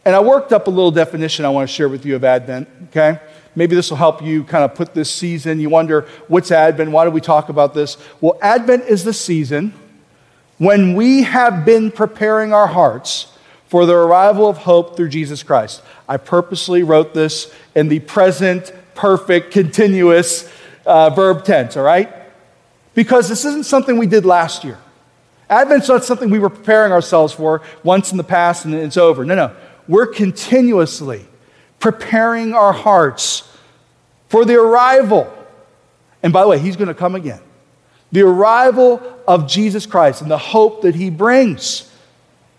And 0.06 0.15
I 0.15 0.19
worked 0.19 0.54
up 0.54 0.67
a 0.67 0.69
little 0.69 0.91
definition 0.91 1.45
I 1.45 1.49
want 1.49 1.67
to 1.67 1.73
share 1.73 1.89
with 1.89 2.06
you 2.06 2.15
of 2.15 2.23
Advent, 2.23 2.67
okay? 2.89 3.19
Maybe 3.56 3.75
this 3.75 3.89
will 3.89 3.97
help 3.97 4.21
you 4.21 4.43
kind 4.43 4.63
of 4.63 4.75
put 4.75 4.93
this 4.93 5.10
season. 5.12 5.60
You 5.60 5.69
wonder, 5.69 6.08
what's 6.27 6.51
Advent? 6.51 6.91
Why 6.91 7.06
do 7.06 7.12
we 7.12 7.21
talk 7.21 7.49
about 7.49 7.73
this? 7.73 7.97
Well, 8.19 8.38
Advent 8.41 8.86
is 8.86 9.04
the 9.04 9.13
season 9.13 9.73
when 10.62 10.93
we 10.93 11.24
have 11.24 11.65
been 11.65 11.89
preparing 11.89 12.54
our 12.54 12.67
hearts 12.67 13.36
for 13.65 13.88
the 13.88 13.95
arrival 13.95 14.47
of 14.47 14.58
hope 14.60 14.95
through 14.95 15.10
Jesus 15.10 15.41
Christ. 15.41 15.82
I 16.08 16.17
purposely 16.17 16.84
wrote 16.84 17.15
this 17.15 17.52
in 17.74 17.88
the 17.88 17.97
present, 18.02 18.71
perfect, 18.93 19.52
continuous 19.52 20.47
uh, 20.86 21.10
verb 21.10 21.45
tense, 21.45 21.76
all 21.76 21.84
right? 21.84 22.13
Because 22.93 23.28
this 23.28 23.43
isn't 23.43 23.65
something 23.65 23.97
we 23.97 24.06
did 24.06 24.24
last 24.24 24.63
year. 24.63 24.78
Advent's 25.50 25.88
not 25.88 26.04
something 26.04 26.30
we 26.30 26.38
were 26.38 26.52
preparing 26.52 26.91
ourselves 26.91 27.34
for 27.34 27.63
once 27.84 28.12
in 28.12 28.17
the 28.17 28.24
past 28.24 28.63
and 28.63 28.76
it's 28.76 28.97
over. 28.97 29.26
No, 29.26 29.34
no. 29.34 29.56
We're 29.88 30.06
continuously 30.06 31.26
preparing 31.80 32.54
our 32.54 32.71
hearts 32.71 33.52
for 34.30 34.45
the 34.45 34.62
arrival. 34.62 35.28
And 36.21 36.32
by 36.32 36.43
the 36.43 36.50
way, 36.50 36.60
he's 36.60 36.76
going 36.76 36.88
to 36.88 36.93
come 36.93 37.15
again. 37.15 37.41
The 38.12 38.21
arrival 38.21 39.02
of 39.28 39.47
Jesus 39.47 39.86
Christ 39.86 40.21
and 40.21 40.30
the 40.30 40.38
hope 40.38 40.82
that 40.82 40.95
he 40.95 41.10
brings. 41.10 41.89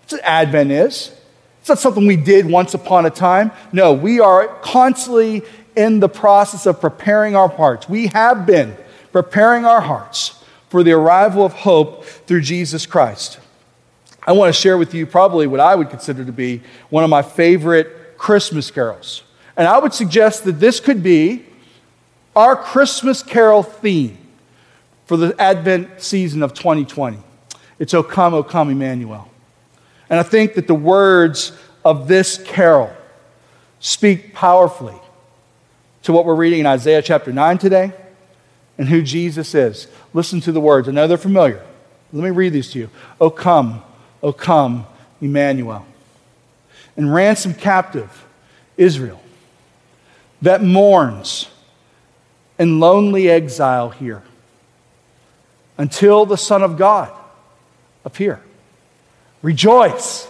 That's 0.02 0.12
what 0.14 0.22
Advent 0.24 0.70
is. 0.70 1.12
It's 1.60 1.68
not 1.68 1.78
something 1.78 2.06
we 2.06 2.16
did 2.16 2.46
once 2.46 2.74
upon 2.74 3.06
a 3.06 3.10
time. 3.10 3.52
No, 3.72 3.92
we 3.92 4.18
are 4.18 4.48
constantly 4.62 5.42
in 5.76 6.00
the 6.00 6.08
process 6.08 6.66
of 6.66 6.80
preparing 6.80 7.36
our 7.36 7.48
hearts. 7.48 7.88
We 7.88 8.08
have 8.08 8.46
been 8.46 8.76
preparing 9.12 9.64
our 9.64 9.80
hearts 9.80 10.42
for 10.70 10.82
the 10.82 10.92
arrival 10.92 11.44
of 11.44 11.52
hope 11.52 12.04
through 12.04 12.40
Jesus 12.40 12.86
Christ. 12.86 13.38
I 14.26 14.32
want 14.32 14.54
to 14.54 14.60
share 14.60 14.78
with 14.78 14.94
you 14.94 15.06
probably 15.06 15.46
what 15.46 15.60
I 15.60 15.74
would 15.74 15.90
consider 15.90 16.24
to 16.24 16.32
be 16.32 16.62
one 16.90 17.04
of 17.04 17.10
my 17.10 17.22
favorite 17.22 18.16
Christmas 18.16 18.70
carols. 18.70 19.22
And 19.56 19.68
I 19.68 19.78
would 19.78 19.92
suggest 19.92 20.44
that 20.44 20.60
this 20.60 20.80
could 20.80 21.02
be 21.02 21.44
our 22.34 22.56
Christmas 22.56 23.22
carol 23.22 23.62
theme 23.62 24.16
for 25.12 25.18
the 25.18 25.38
Advent 25.38 26.00
season 26.00 26.42
of 26.42 26.54
2020. 26.54 27.18
It's 27.78 27.92
O 27.92 28.02
come, 28.02 28.32
O 28.32 28.42
come, 28.42 28.70
Emmanuel. 28.70 29.30
And 30.08 30.18
I 30.18 30.22
think 30.22 30.54
that 30.54 30.66
the 30.66 30.74
words 30.74 31.52
of 31.84 32.08
this 32.08 32.42
carol 32.42 32.90
speak 33.78 34.32
powerfully 34.32 34.96
to 36.04 36.14
what 36.14 36.24
we're 36.24 36.34
reading 36.34 36.60
in 36.60 36.66
Isaiah 36.66 37.02
chapter 37.02 37.30
9 37.30 37.58
today 37.58 37.92
and 38.78 38.88
who 38.88 39.02
Jesus 39.02 39.54
is. 39.54 39.86
Listen 40.14 40.40
to 40.40 40.50
the 40.50 40.62
words. 40.62 40.88
I 40.88 40.92
know 40.92 41.06
they're 41.06 41.18
familiar. 41.18 41.62
Let 42.10 42.24
me 42.24 42.30
read 42.30 42.54
these 42.54 42.70
to 42.70 42.78
you. 42.78 42.88
O 43.20 43.28
come, 43.28 43.82
O 44.22 44.32
come, 44.32 44.86
Emmanuel. 45.20 45.84
And 46.96 47.12
ransom 47.12 47.52
captive 47.52 48.24
Israel 48.78 49.22
that 50.40 50.62
mourns 50.62 51.50
in 52.58 52.80
lonely 52.80 53.28
exile 53.28 53.90
here 53.90 54.22
until 55.78 56.26
the 56.26 56.36
Son 56.36 56.62
of 56.62 56.76
God 56.76 57.12
appear. 58.04 58.42
Rejoice. 59.42 60.28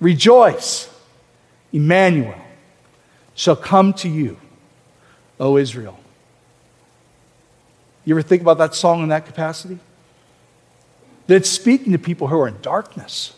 Rejoice. 0.00 0.90
Emmanuel 1.72 2.34
shall 3.34 3.56
come 3.56 3.92
to 3.94 4.08
you, 4.08 4.36
O 5.40 5.56
Israel. 5.56 5.98
You 8.04 8.14
ever 8.14 8.22
think 8.22 8.42
about 8.42 8.58
that 8.58 8.74
song 8.74 9.02
in 9.02 9.08
that 9.08 9.26
capacity? 9.26 9.78
That 11.26 11.36
it's 11.36 11.48
speaking 11.48 11.92
to 11.92 11.98
people 11.98 12.28
who 12.28 12.38
are 12.38 12.48
in 12.48 12.60
darkness, 12.60 13.32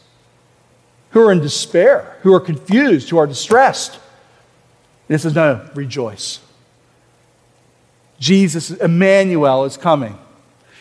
who 1.11 1.21
are 1.27 1.31
in 1.31 1.41
despair, 1.41 2.17
who 2.23 2.35
are 2.35 2.41
confused, 2.41 3.09
who 3.11 3.17
are 3.17 3.27
distressed. 3.27 3.95
And 5.09 5.15
it 5.15 5.21
says, 5.21 5.35
No, 5.35 5.55
no 5.55 5.71
rejoice. 5.75 6.41
Jesus, 8.19 8.71
Emmanuel, 8.71 9.65
is 9.65 9.77
coming. 9.77 10.19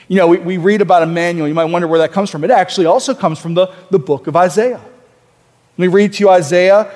You 0.08 0.18
know, 0.18 0.28
we, 0.28 0.38
we 0.38 0.58
read 0.58 0.82
about 0.82 1.04
Emmanuel. 1.04 1.48
You 1.48 1.54
might 1.54 1.65
wonder 1.65 1.88
where 1.88 2.00
that 2.00 2.12
comes 2.12 2.30
from. 2.30 2.44
It 2.44 2.52
actually 2.52 2.86
also 2.86 3.13
comes 3.13 3.39
from 3.39 3.54
the, 3.54 3.74
the 3.89 4.00
book 4.00 4.28
of 4.28 4.36
Isaiah. 4.36 4.82
Let 5.78 5.80
me 5.80 5.88
read 5.88 6.13
to 6.13 6.20
you 6.20 6.30
Isaiah 6.30 6.91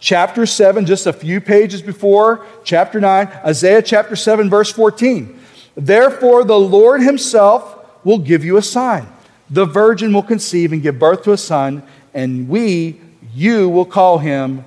chapter 0.00 0.46
7, 0.46 0.86
just 0.86 1.06
a 1.06 1.12
few 1.12 1.40
pages 1.40 1.80
before 1.82 2.44
chapter 2.64 3.00
9. 3.00 3.28
Isaiah 3.44 3.82
chapter 3.82 4.16
7, 4.16 4.50
verse 4.50 4.72
14. 4.72 5.38
Therefore, 5.76 6.44
the 6.44 6.58
Lord 6.58 7.02
himself 7.02 7.76
will 8.04 8.18
give 8.18 8.44
you 8.44 8.56
a 8.56 8.62
sign. 8.62 9.06
The 9.48 9.64
virgin 9.64 10.12
will 10.12 10.22
conceive 10.22 10.72
and 10.72 10.82
give 10.82 10.98
birth 10.98 11.22
to 11.24 11.32
a 11.32 11.36
son, 11.36 11.82
and 12.14 12.48
we, 12.48 13.00
you, 13.34 13.68
will 13.68 13.84
call 13.84 14.18
him 14.18 14.64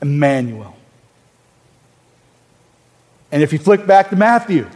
Emmanuel. 0.00 0.76
And 3.30 3.42
if 3.42 3.52
you 3.52 3.58
flick 3.58 3.86
back 3.86 4.10
to 4.10 4.16
Matthew, 4.16 4.68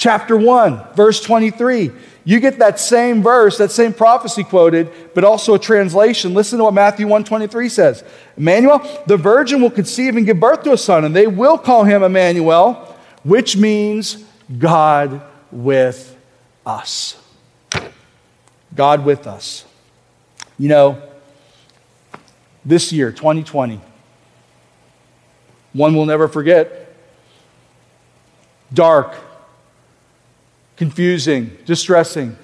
chapter 0.00 0.34
1, 0.34 0.94
verse 0.94 1.20
23, 1.20 1.92
you 2.24 2.40
get 2.40 2.58
that 2.58 2.80
same 2.80 3.22
verse, 3.22 3.58
that 3.58 3.70
same 3.70 3.92
prophecy 3.92 4.42
quoted, 4.42 4.90
but 5.14 5.24
also 5.24 5.54
a 5.54 5.58
translation. 5.58 6.32
Listen 6.32 6.56
to 6.56 6.64
what 6.64 6.74
Matthew 6.74 7.06
123 7.06 7.68
says. 7.68 8.02
Emmanuel, 8.34 8.80
the 9.06 9.18
virgin 9.18 9.60
will 9.60 9.70
conceive 9.70 10.16
and 10.16 10.24
give 10.24 10.40
birth 10.40 10.62
to 10.62 10.72
a 10.72 10.78
son, 10.78 11.04
and 11.04 11.14
they 11.14 11.26
will 11.26 11.58
call 11.58 11.84
him 11.84 12.02
Emmanuel 12.02 12.86
which 13.24 13.58
means 13.58 14.24
God 14.58 15.20
with 15.52 16.16
us. 16.64 17.22
God 18.74 19.04
with 19.04 19.26
us. 19.26 19.66
You 20.58 20.70
know, 20.70 21.02
this 22.64 22.90
year, 22.90 23.12
2020, 23.12 23.78
one 25.74 25.94
will 25.94 26.06
never 26.06 26.26
forget. 26.26 26.94
Dark, 28.72 29.14
confusing, 30.80 31.54
distressing. 31.66 32.34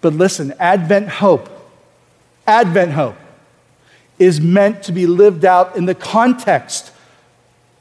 But 0.00 0.12
listen, 0.12 0.54
Advent 0.60 1.08
hope, 1.08 1.48
Advent 2.46 2.92
hope 2.92 3.16
is 4.20 4.40
meant 4.40 4.84
to 4.84 4.92
be 4.92 5.08
lived 5.08 5.44
out 5.44 5.74
in 5.74 5.84
the 5.84 5.96
context 5.96 6.92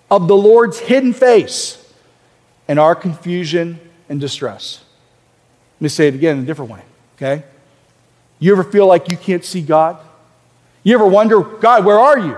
of 0.09 0.27
the 0.27 0.35
Lord's 0.35 0.79
hidden 0.79 1.13
face 1.13 1.77
and 2.67 2.79
our 2.79 2.95
confusion 2.95 3.79
and 4.09 4.19
distress. 4.19 4.83
Let 5.75 5.81
me 5.83 5.89
say 5.89 6.07
it 6.07 6.15
again 6.15 6.37
in 6.37 6.43
a 6.45 6.47
different 6.47 6.71
way, 6.71 6.81
okay? 7.17 7.43
You 8.39 8.53
ever 8.53 8.63
feel 8.63 8.87
like 8.87 9.11
you 9.11 9.17
can't 9.17 9.45
see 9.45 9.61
God? 9.61 9.99
You 10.81 10.95
ever 10.95 11.05
wonder, 11.05 11.43
God, 11.43 11.85
where 11.85 11.99
are 11.99 12.17
you? 12.17 12.35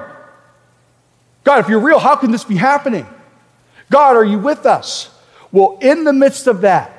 God, 1.45 1.61
if 1.61 1.69
you're 1.69 1.79
real, 1.79 1.99
how 1.99 2.17
can 2.17 2.31
this 2.31 2.43
be 2.43 2.57
happening? 2.57 3.07
God, 3.89 4.17
are 4.17 4.25
you 4.25 4.37
with 4.37 4.65
us? 4.65 5.17
Well, 5.53 5.77
in 5.79 6.03
the 6.03 6.11
midst 6.11 6.47
of 6.47 6.59
that, 6.59 6.91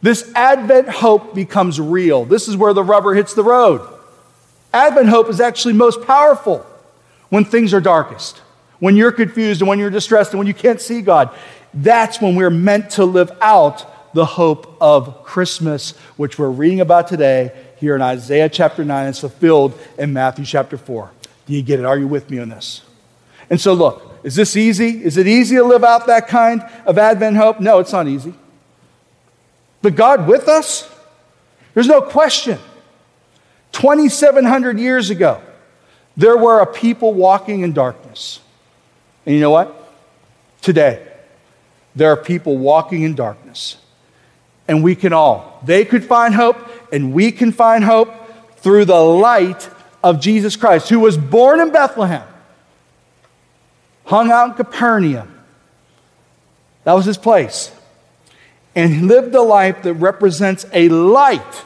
this 0.00 0.30
Advent 0.34 0.88
hope 0.88 1.34
becomes 1.34 1.80
real. 1.80 2.24
This 2.24 2.48
is 2.48 2.56
where 2.56 2.72
the 2.72 2.84
rubber 2.84 3.14
hits 3.14 3.34
the 3.34 3.42
road. 3.42 3.86
Advent 4.72 5.08
hope 5.08 5.28
is 5.28 5.40
actually 5.40 5.74
most 5.74 6.02
powerful 6.06 6.64
when 7.30 7.44
things 7.44 7.74
are 7.74 7.80
darkest, 7.80 8.38
when 8.78 8.96
you're 8.96 9.12
confused 9.12 9.60
and 9.60 9.68
when 9.68 9.78
you're 9.78 9.90
distressed 9.90 10.32
and 10.32 10.38
when 10.38 10.46
you 10.46 10.54
can't 10.54 10.80
see 10.80 11.00
God. 11.00 11.30
That's 11.74 12.20
when 12.20 12.36
we're 12.36 12.50
meant 12.50 12.90
to 12.90 13.04
live 13.04 13.30
out 13.40 14.14
the 14.14 14.24
hope 14.24 14.76
of 14.80 15.24
Christmas, 15.24 15.96
which 16.16 16.38
we're 16.38 16.50
reading 16.50 16.80
about 16.80 17.08
today 17.08 17.52
here 17.76 17.94
in 17.94 18.02
Isaiah 18.02 18.48
chapter 18.48 18.84
9. 18.84 19.08
It's 19.08 19.20
fulfilled 19.20 19.78
in 19.98 20.12
Matthew 20.12 20.44
chapter 20.44 20.78
4. 20.78 21.10
Do 21.46 21.54
you 21.54 21.62
get 21.62 21.78
it? 21.78 21.84
Are 21.84 21.98
you 21.98 22.08
with 22.08 22.30
me 22.30 22.38
on 22.38 22.48
this? 22.48 22.82
And 23.50 23.60
so, 23.60 23.72
look, 23.72 24.20
is 24.22 24.34
this 24.34 24.56
easy? 24.56 25.02
Is 25.02 25.16
it 25.16 25.26
easy 25.26 25.56
to 25.56 25.64
live 25.64 25.84
out 25.84 26.06
that 26.06 26.28
kind 26.28 26.62
of 26.84 26.98
Advent 26.98 27.36
hope? 27.36 27.60
No, 27.60 27.78
it's 27.78 27.92
not 27.92 28.06
easy. 28.06 28.34
But 29.88 29.96
God 29.96 30.28
with 30.28 30.48
us? 30.48 30.86
There's 31.72 31.86
no 31.86 32.02
question. 32.02 32.58
2,700 33.72 34.78
years 34.78 35.08
ago, 35.08 35.40
there 36.14 36.36
were 36.36 36.60
a 36.60 36.66
people 36.66 37.14
walking 37.14 37.62
in 37.62 37.72
darkness. 37.72 38.40
And 39.24 39.34
you 39.34 39.40
know 39.40 39.48
what? 39.48 39.90
Today, 40.60 41.06
there 41.96 42.10
are 42.10 42.18
people 42.18 42.58
walking 42.58 43.02
in 43.02 43.14
darkness. 43.14 43.78
And 44.68 44.84
we 44.84 44.94
can 44.94 45.14
all, 45.14 45.58
they 45.64 45.86
could 45.86 46.04
find 46.04 46.34
hope, 46.34 46.58
and 46.92 47.14
we 47.14 47.32
can 47.32 47.50
find 47.50 47.82
hope 47.82 48.12
through 48.58 48.84
the 48.84 49.00
light 49.00 49.70
of 50.04 50.20
Jesus 50.20 50.54
Christ, 50.54 50.90
who 50.90 51.00
was 51.00 51.16
born 51.16 51.60
in 51.60 51.72
Bethlehem, 51.72 52.28
hung 54.04 54.30
out 54.30 54.50
in 54.50 54.54
Capernaum. 54.54 55.40
That 56.84 56.92
was 56.92 57.06
his 57.06 57.16
place. 57.16 57.72
And 58.74 59.08
lived 59.08 59.34
a 59.34 59.42
life 59.42 59.82
that 59.82 59.94
represents 59.94 60.66
a 60.72 60.88
light 60.88 61.64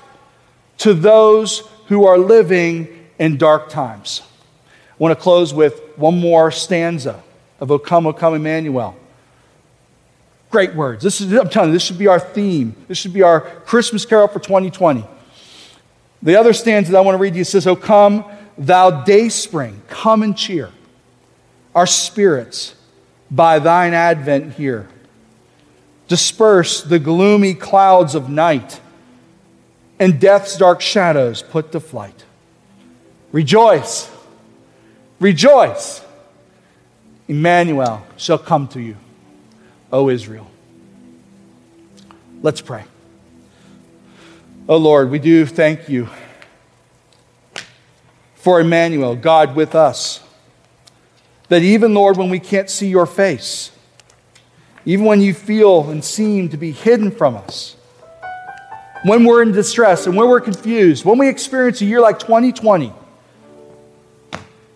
to 0.78 0.94
those 0.94 1.68
who 1.86 2.06
are 2.06 2.18
living 2.18 3.08
in 3.18 3.36
dark 3.36 3.68
times. 3.68 4.22
I 4.66 4.94
want 4.98 5.16
to 5.16 5.22
close 5.22 5.52
with 5.52 5.80
one 5.96 6.18
more 6.18 6.50
stanza 6.50 7.22
of 7.60 7.70
O 7.70 7.78
Come, 7.78 8.06
O 8.06 8.12
Come, 8.12 8.34
Emmanuel. 8.34 8.96
Great 10.50 10.74
words. 10.74 11.02
This 11.02 11.20
is, 11.20 11.32
I'm 11.32 11.48
telling 11.48 11.70
you, 11.70 11.74
this 11.74 11.82
should 11.82 11.98
be 11.98 12.08
our 12.08 12.20
theme. 12.20 12.74
This 12.88 12.98
should 12.98 13.12
be 13.12 13.22
our 13.22 13.40
Christmas 13.40 14.04
carol 14.04 14.28
for 14.28 14.38
2020. 14.38 15.04
The 16.22 16.36
other 16.36 16.52
stanza 16.52 16.92
that 16.92 16.98
I 16.98 17.00
want 17.00 17.14
to 17.14 17.18
read 17.18 17.32
to 17.32 17.38
you 17.38 17.44
says, 17.44 17.66
O 17.66 17.74
come, 17.74 18.24
thou 18.56 19.02
day 19.02 19.28
spring, 19.28 19.82
come 19.88 20.22
and 20.22 20.36
cheer 20.36 20.70
our 21.74 21.86
spirits 21.86 22.74
by 23.30 23.58
thine 23.58 23.94
advent 23.94 24.54
here. 24.54 24.88
Disperse 26.12 26.82
the 26.82 26.98
gloomy 26.98 27.54
clouds 27.54 28.14
of 28.14 28.28
night 28.28 28.82
and 29.98 30.20
death's 30.20 30.58
dark 30.58 30.82
shadows 30.82 31.40
put 31.40 31.72
to 31.72 31.80
flight. 31.80 32.26
Rejoice, 33.32 34.10
rejoice. 35.20 36.04
Emmanuel 37.28 38.06
shall 38.18 38.36
come 38.36 38.68
to 38.68 38.80
you, 38.82 38.98
O 39.90 40.10
Israel. 40.10 40.50
Let's 42.42 42.60
pray. 42.60 42.84
O 44.68 44.76
Lord, 44.76 45.10
we 45.10 45.18
do 45.18 45.46
thank 45.46 45.88
you 45.88 46.10
for 48.34 48.60
Emmanuel, 48.60 49.16
God 49.16 49.56
with 49.56 49.74
us. 49.74 50.20
That 51.48 51.62
even, 51.62 51.94
Lord, 51.94 52.18
when 52.18 52.28
we 52.28 52.38
can't 52.38 52.68
see 52.68 52.88
your 52.88 53.06
face, 53.06 53.71
even 54.84 55.04
when 55.04 55.20
you 55.20 55.32
feel 55.34 55.90
and 55.90 56.04
seem 56.04 56.48
to 56.48 56.56
be 56.56 56.72
hidden 56.72 57.10
from 57.10 57.36
us, 57.36 57.76
when 59.04 59.24
we're 59.24 59.42
in 59.42 59.52
distress 59.52 60.06
and 60.06 60.16
when 60.16 60.28
we're 60.28 60.40
confused, 60.40 61.04
when 61.04 61.18
we 61.18 61.28
experience 61.28 61.80
a 61.80 61.84
year 61.84 62.00
like 62.00 62.18
2020, 62.18 62.92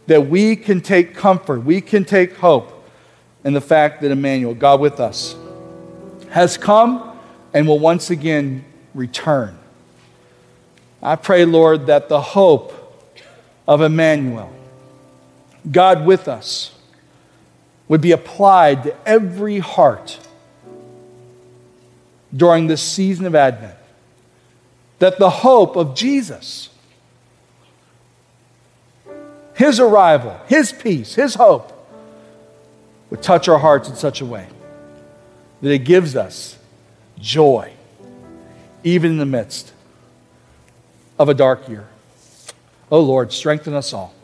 that 0.07 0.29
we 0.29 0.57
can 0.57 0.81
take 0.81 1.15
comfort, 1.15 1.65
we 1.65 1.81
can 1.81 2.05
take 2.05 2.37
hope 2.37 2.73
in 3.45 3.53
the 3.53 3.61
fact 3.61 4.01
that 4.03 4.11
Emmanuel, 4.11 4.55
God 4.55 4.81
with 4.81 5.01
us, 5.01 5.37
has 6.31 6.57
come 6.57 7.19
and 7.55 7.67
will 7.67 7.79
once 7.79 8.11
again 8.11 8.65
return. 8.95 9.59
I 11.03 11.17
pray, 11.17 11.45
Lord, 11.45 11.87
that 11.87 12.09
the 12.09 12.21
hope 12.21 12.73
of 13.69 13.81
Emmanuel, 13.81 14.53
God 15.71 16.05
with 16.05 16.29
us, 16.29 16.76
would 17.89 18.01
be 18.01 18.13
applied 18.13 18.83
to 18.85 18.97
every 19.07 19.59
heart 19.59 20.19
during 22.35 22.67
this 22.67 22.83
season 22.83 23.27
of 23.27 23.35
Advent 23.35 23.77
that 24.99 25.19
the 25.19 25.31
hope 25.31 25.77
of 25.77 25.95
Jesus, 25.95 26.71
his 29.55 29.79
arrival, 29.79 30.41
his 30.47 30.73
peace, 30.73 31.15
his 31.15 31.35
hope, 31.35 31.73
would 33.11 33.23
touch 33.23 33.49
our 33.49 33.59
hearts 33.59 33.89
in 33.89 33.95
such 33.95 34.21
a 34.21 34.27
way 34.27 34.49
that 35.63 35.71
it 35.71 35.81
gives 35.81 36.17
us 36.17 36.59
joy, 37.19 37.73
even 38.83 39.13
in 39.13 39.19
the 39.19 39.27
midst 39.27 39.73
of 41.19 41.29
a 41.29 41.35
dark 41.35 41.69
year. 41.69 41.87
Oh 42.91 43.01
Lord, 43.01 43.33
strengthen 43.33 43.75
us 43.75 43.93
all. 43.93 44.15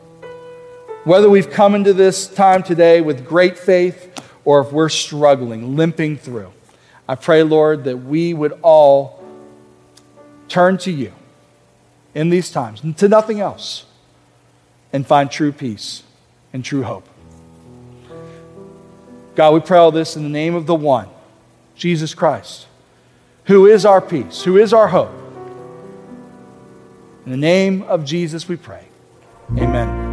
Whether 1.03 1.29
we've 1.29 1.49
come 1.49 1.75
into 1.75 1.91
this 1.91 2.27
time 2.27 2.63
today 2.63 3.01
with 3.01 3.25
great 3.25 3.57
faith 3.57 4.09
or 4.45 4.61
if 4.61 4.71
we're 4.71 4.87
struggling, 4.87 5.75
limping 5.75 6.17
through, 6.17 6.53
I 7.09 7.15
pray, 7.15 7.43
Lord, 7.43 7.83
that 7.83 7.97
we 7.97 8.33
would 8.33 8.57
all 8.61 9.21
turn 10.47 10.77
to 10.79 10.91
you 10.91 11.11
in 12.15 12.29
these 12.29 12.51
times, 12.51 12.81
to 12.97 13.09
nothing 13.09 13.41
else, 13.41 13.85
and 14.93 15.05
find 15.05 15.29
true 15.29 15.51
peace 15.51 16.03
and 16.53 16.63
true 16.63 16.83
hope. 16.83 17.07
God, 19.35 19.53
we 19.55 19.59
pray 19.59 19.79
all 19.79 19.91
this 19.91 20.15
in 20.15 20.23
the 20.23 20.29
name 20.29 20.55
of 20.55 20.67
the 20.67 20.75
one, 20.75 21.09
Jesus 21.75 22.13
Christ, 22.13 22.67
who 23.45 23.65
is 23.65 23.85
our 23.85 23.99
peace, 23.99 24.43
who 24.43 24.57
is 24.57 24.71
our 24.71 24.87
hope. 24.87 25.11
In 27.25 27.31
the 27.31 27.37
name 27.37 27.81
of 27.83 28.05
Jesus, 28.05 28.47
we 28.47 28.55
pray. 28.55 28.85
Amen. 29.57 30.12